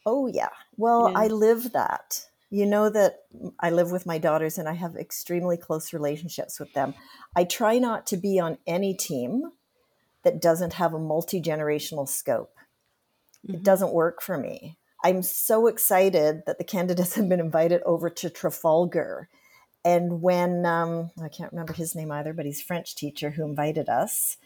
Oh 0.05 0.27
yeah. 0.27 0.51
Well, 0.77 1.11
yeah. 1.11 1.19
I 1.19 1.27
live 1.29 1.73
that. 1.73 2.27
You 2.51 2.67
know 2.67 2.91
that 2.91 3.21
I 3.59 3.71
live 3.71 3.91
with 3.91 4.05
my 4.05 4.19
daughters 4.19 4.59
and 4.59 4.69
I 4.69 4.75
have 4.75 4.97
extremely 4.97 5.57
close 5.57 5.93
relationships 5.93 6.61
with 6.61 6.73
them. 6.75 6.95
I 7.35 7.45
try 7.45 7.79
not 7.79 8.07
to 8.09 8.19
be 8.19 8.38
on 8.38 8.59
any 8.67 8.93
team 8.95 9.53
that 10.23 10.41
doesn't 10.41 10.75
have 10.75 10.93
a 10.93 10.99
multi-generational 10.99 12.09
scope. 12.09 12.55
Mm-hmm. 13.47 13.55
It 13.57 13.62
doesn't 13.62 13.93
work 13.93 14.23
for 14.23 14.37
me. 14.37 14.77
I'm 15.05 15.23
so 15.23 15.67
excited 15.67 16.43
that 16.47 16.59
the 16.59 16.65
candidates 16.65 17.15
have 17.17 17.29
been 17.29 17.41
invited 17.41 17.83
over 17.85 18.11
to 18.11 18.31
Trafalgar. 18.31 19.29
And 19.85 20.23
when 20.23 20.65
um, 20.65 21.11
I 21.23 21.29
can't 21.29 21.53
remember 21.53 21.73
his 21.73 21.95
name 21.95 22.12
either, 22.12 22.33
but 22.33 22.47
he's 22.47 22.62
French 22.62 22.95
teacher 22.95 23.31
who 23.31 23.45
invited 23.45 23.88
us 23.88 24.37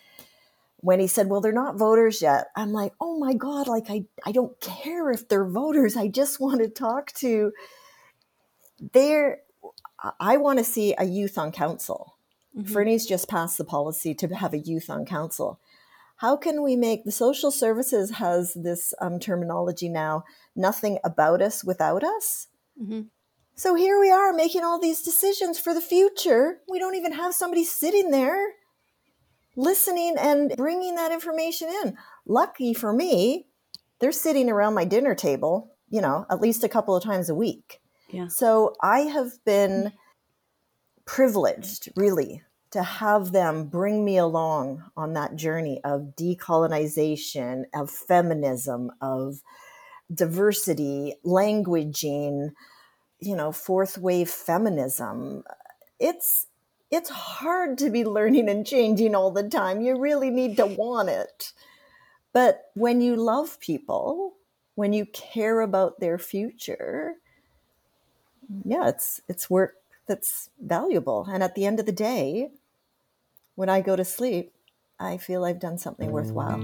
when 0.78 1.00
he 1.00 1.06
said, 1.06 1.28
Well, 1.28 1.40
they're 1.40 1.52
not 1.52 1.78
voters 1.78 2.22
yet, 2.22 2.48
I'm 2.56 2.72
like, 2.72 2.92
Oh 3.00 3.18
my 3.18 3.34
God, 3.34 3.68
like 3.68 3.86
I, 3.90 4.04
I 4.24 4.32
don't 4.32 4.58
care 4.60 5.10
if 5.10 5.28
they're 5.28 5.48
voters. 5.48 5.96
I 5.96 6.08
just 6.08 6.40
want 6.40 6.60
to 6.60 6.68
talk 6.68 7.12
to 7.14 7.52
their 8.92 9.40
I 10.20 10.36
want 10.36 10.58
to 10.58 10.64
see 10.64 10.94
a 10.98 11.04
youth 11.04 11.38
on 11.38 11.52
council. 11.52 12.16
Mm-hmm. 12.56 12.72
Fernie's 12.72 13.06
just 13.06 13.28
passed 13.28 13.58
the 13.58 13.64
policy 13.64 14.14
to 14.14 14.28
have 14.28 14.52
a 14.52 14.58
youth 14.58 14.90
on 14.90 15.04
council. 15.04 15.60
How 16.16 16.36
can 16.36 16.62
we 16.62 16.76
make 16.76 17.04
the 17.04 17.12
social 17.12 17.50
services 17.50 18.12
has 18.12 18.54
this 18.54 18.94
um, 19.00 19.18
terminology 19.18 19.88
now 19.88 20.24
nothing 20.54 20.98
about 21.04 21.42
us 21.42 21.62
without 21.62 22.02
us? 22.02 22.48
Mm-hmm. 22.80 23.02
So 23.54 23.74
here 23.74 23.98
we 23.98 24.10
are 24.10 24.32
making 24.32 24.64
all 24.64 24.78
these 24.78 25.02
decisions 25.02 25.58
for 25.58 25.74
the 25.74 25.80
future. 25.80 26.58
We 26.68 26.78
don't 26.78 26.94
even 26.94 27.12
have 27.12 27.34
somebody 27.34 27.64
sitting 27.64 28.10
there 28.10 28.52
listening 29.57 30.16
and 30.19 30.55
bringing 30.57 30.95
that 30.95 31.12
information 31.12 31.69
in. 31.83 31.97
Lucky 32.27 32.75
for 32.75 32.92
me, 32.92 33.47
they're 33.99 34.12
sitting 34.12 34.51
around 34.51 34.75
my 34.75 34.85
dinner 34.85 35.14
table, 35.14 35.75
you 35.88 36.01
know, 36.01 36.27
at 36.31 36.40
least 36.40 36.62
a 36.62 36.69
couple 36.69 36.95
of 36.95 37.03
times 37.03 37.29
a 37.29 37.35
week. 37.35 37.81
Yeah. 38.11 38.29
So 38.29 38.75
I 38.83 39.01
have 39.01 39.33
been 39.45 39.92
privileged, 41.07 41.88
really, 41.97 42.42
to 42.73 42.83
have 42.83 43.33
them 43.33 43.66
bring 43.66 44.05
me 44.05 44.19
along 44.19 44.85
on 44.97 45.14
that 45.14 45.37
journey 45.37 45.81
of 45.83 46.12
decolonization, 46.16 47.64
of 47.75 47.90
feminism, 47.90 48.90
of 49.01 49.40
diversity, 50.12 51.14
languaging, 51.25 52.51
you 53.21 53.35
know, 53.35 53.51
fourth 53.51 53.99
wave 53.99 54.29
feminism. 54.29 55.42
It's 55.99 56.47
it's 56.90 57.11
hard 57.11 57.79
to 57.79 57.90
be 57.90 58.05
learning 58.05 58.49
and 58.49 58.66
changing 58.66 59.14
all 59.14 59.31
the 59.31 59.49
time. 59.49 59.81
You 59.81 59.99
really 59.99 60.31
need 60.31 60.57
to 60.57 60.66
want 60.66 61.09
it. 61.09 61.53
But 62.33 62.70
when 62.75 63.01
you 63.01 63.16
love 63.16 63.59
people, 63.61 64.35
when 64.75 64.92
you 64.92 65.07
care 65.07 65.61
about 65.61 66.01
their 66.01 66.18
future, 66.18 67.14
yeah, 68.64 68.88
it's 68.88 69.20
it's 69.29 69.51
work 69.51 69.75
that's 70.07 70.51
valuable. 70.61 71.27
And 71.31 71.42
at 71.42 71.55
the 71.55 71.66
end 71.66 71.81
of 71.81 71.87
the 71.87 71.92
day, 71.92 72.51
when 73.57 73.68
I 73.68 73.81
go 73.81 73.96
to 73.96 74.05
sleep, 74.05 74.53
I 75.01 75.16
feel 75.16 75.44
I've 75.44 75.61
done 75.61 75.79
something 75.79 76.12
worthwhile. 76.12 76.61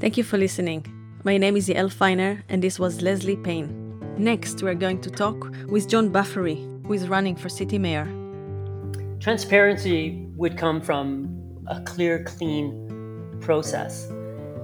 Thank 0.00 0.16
you 0.16 0.24
for 0.24 0.38
listening. 0.38 0.86
My 1.24 1.36
name 1.36 1.56
is 1.56 1.68
Yael 1.68 1.92
Finer, 1.92 2.42
and 2.48 2.60
this 2.60 2.80
was 2.80 3.02
Leslie 3.02 3.36
Payne. 3.36 3.78
Next, 4.18 4.62
we're 4.62 4.74
going 4.74 5.00
to 5.02 5.10
talk 5.10 5.48
with 5.68 5.88
John 5.88 6.08
Buffery, 6.10 6.56
who 6.86 6.94
is 6.94 7.08
running 7.08 7.36
for 7.36 7.48
city 7.48 7.78
mayor. 7.78 8.21
Transparency 9.22 10.26
would 10.34 10.58
come 10.58 10.80
from 10.80 11.64
a 11.68 11.80
clear, 11.82 12.24
clean 12.24 13.38
process. 13.40 14.08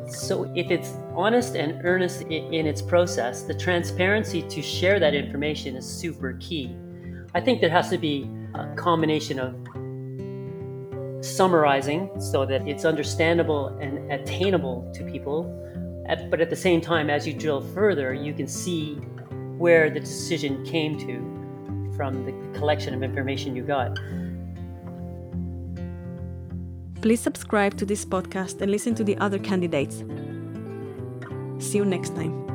So, 0.08 0.52
if 0.56 0.72
it's 0.72 0.94
honest 1.14 1.54
and 1.54 1.80
earnest 1.84 2.22
in 2.22 2.66
its 2.66 2.82
process, 2.82 3.42
the 3.42 3.54
transparency 3.54 4.42
to 4.42 4.60
share 4.60 4.98
that 4.98 5.14
information 5.14 5.76
is 5.76 5.86
super 5.86 6.32
key. 6.40 6.74
I 7.36 7.40
think 7.40 7.60
there 7.60 7.70
has 7.70 7.88
to 7.90 7.98
be 7.98 8.28
a 8.54 8.74
combination 8.74 9.38
of 9.38 9.54
summarizing 11.24 12.10
so 12.20 12.44
that 12.44 12.66
it's 12.66 12.84
understandable 12.84 13.68
and 13.80 14.10
attainable 14.10 14.90
to 14.92 15.04
people. 15.04 15.44
But 16.30 16.40
at 16.40 16.50
the 16.50 16.56
same 16.56 16.80
time, 16.80 17.10
as 17.10 17.28
you 17.28 17.32
drill 17.32 17.60
further, 17.60 18.12
you 18.12 18.34
can 18.34 18.48
see 18.48 18.96
where 19.56 19.88
the 19.88 20.00
decision 20.00 20.64
came 20.64 20.98
to 20.98 21.94
from 21.96 22.24
the 22.24 22.58
collection 22.58 22.92
of 22.92 23.04
information 23.04 23.54
you 23.54 23.62
got. 23.62 23.96
Please 27.00 27.20
subscribe 27.20 27.76
to 27.78 27.86
this 27.86 28.04
podcast 28.04 28.60
and 28.60 28.70
listen 28.70 28.94
to 28.96 29.04
the 29.04 29.16
other 29.18 29.38
candidates. 29.38 30.02
See 31.58 31.78
you 31.78 31.84
next 31.84 32.14
time. 32.16 32.47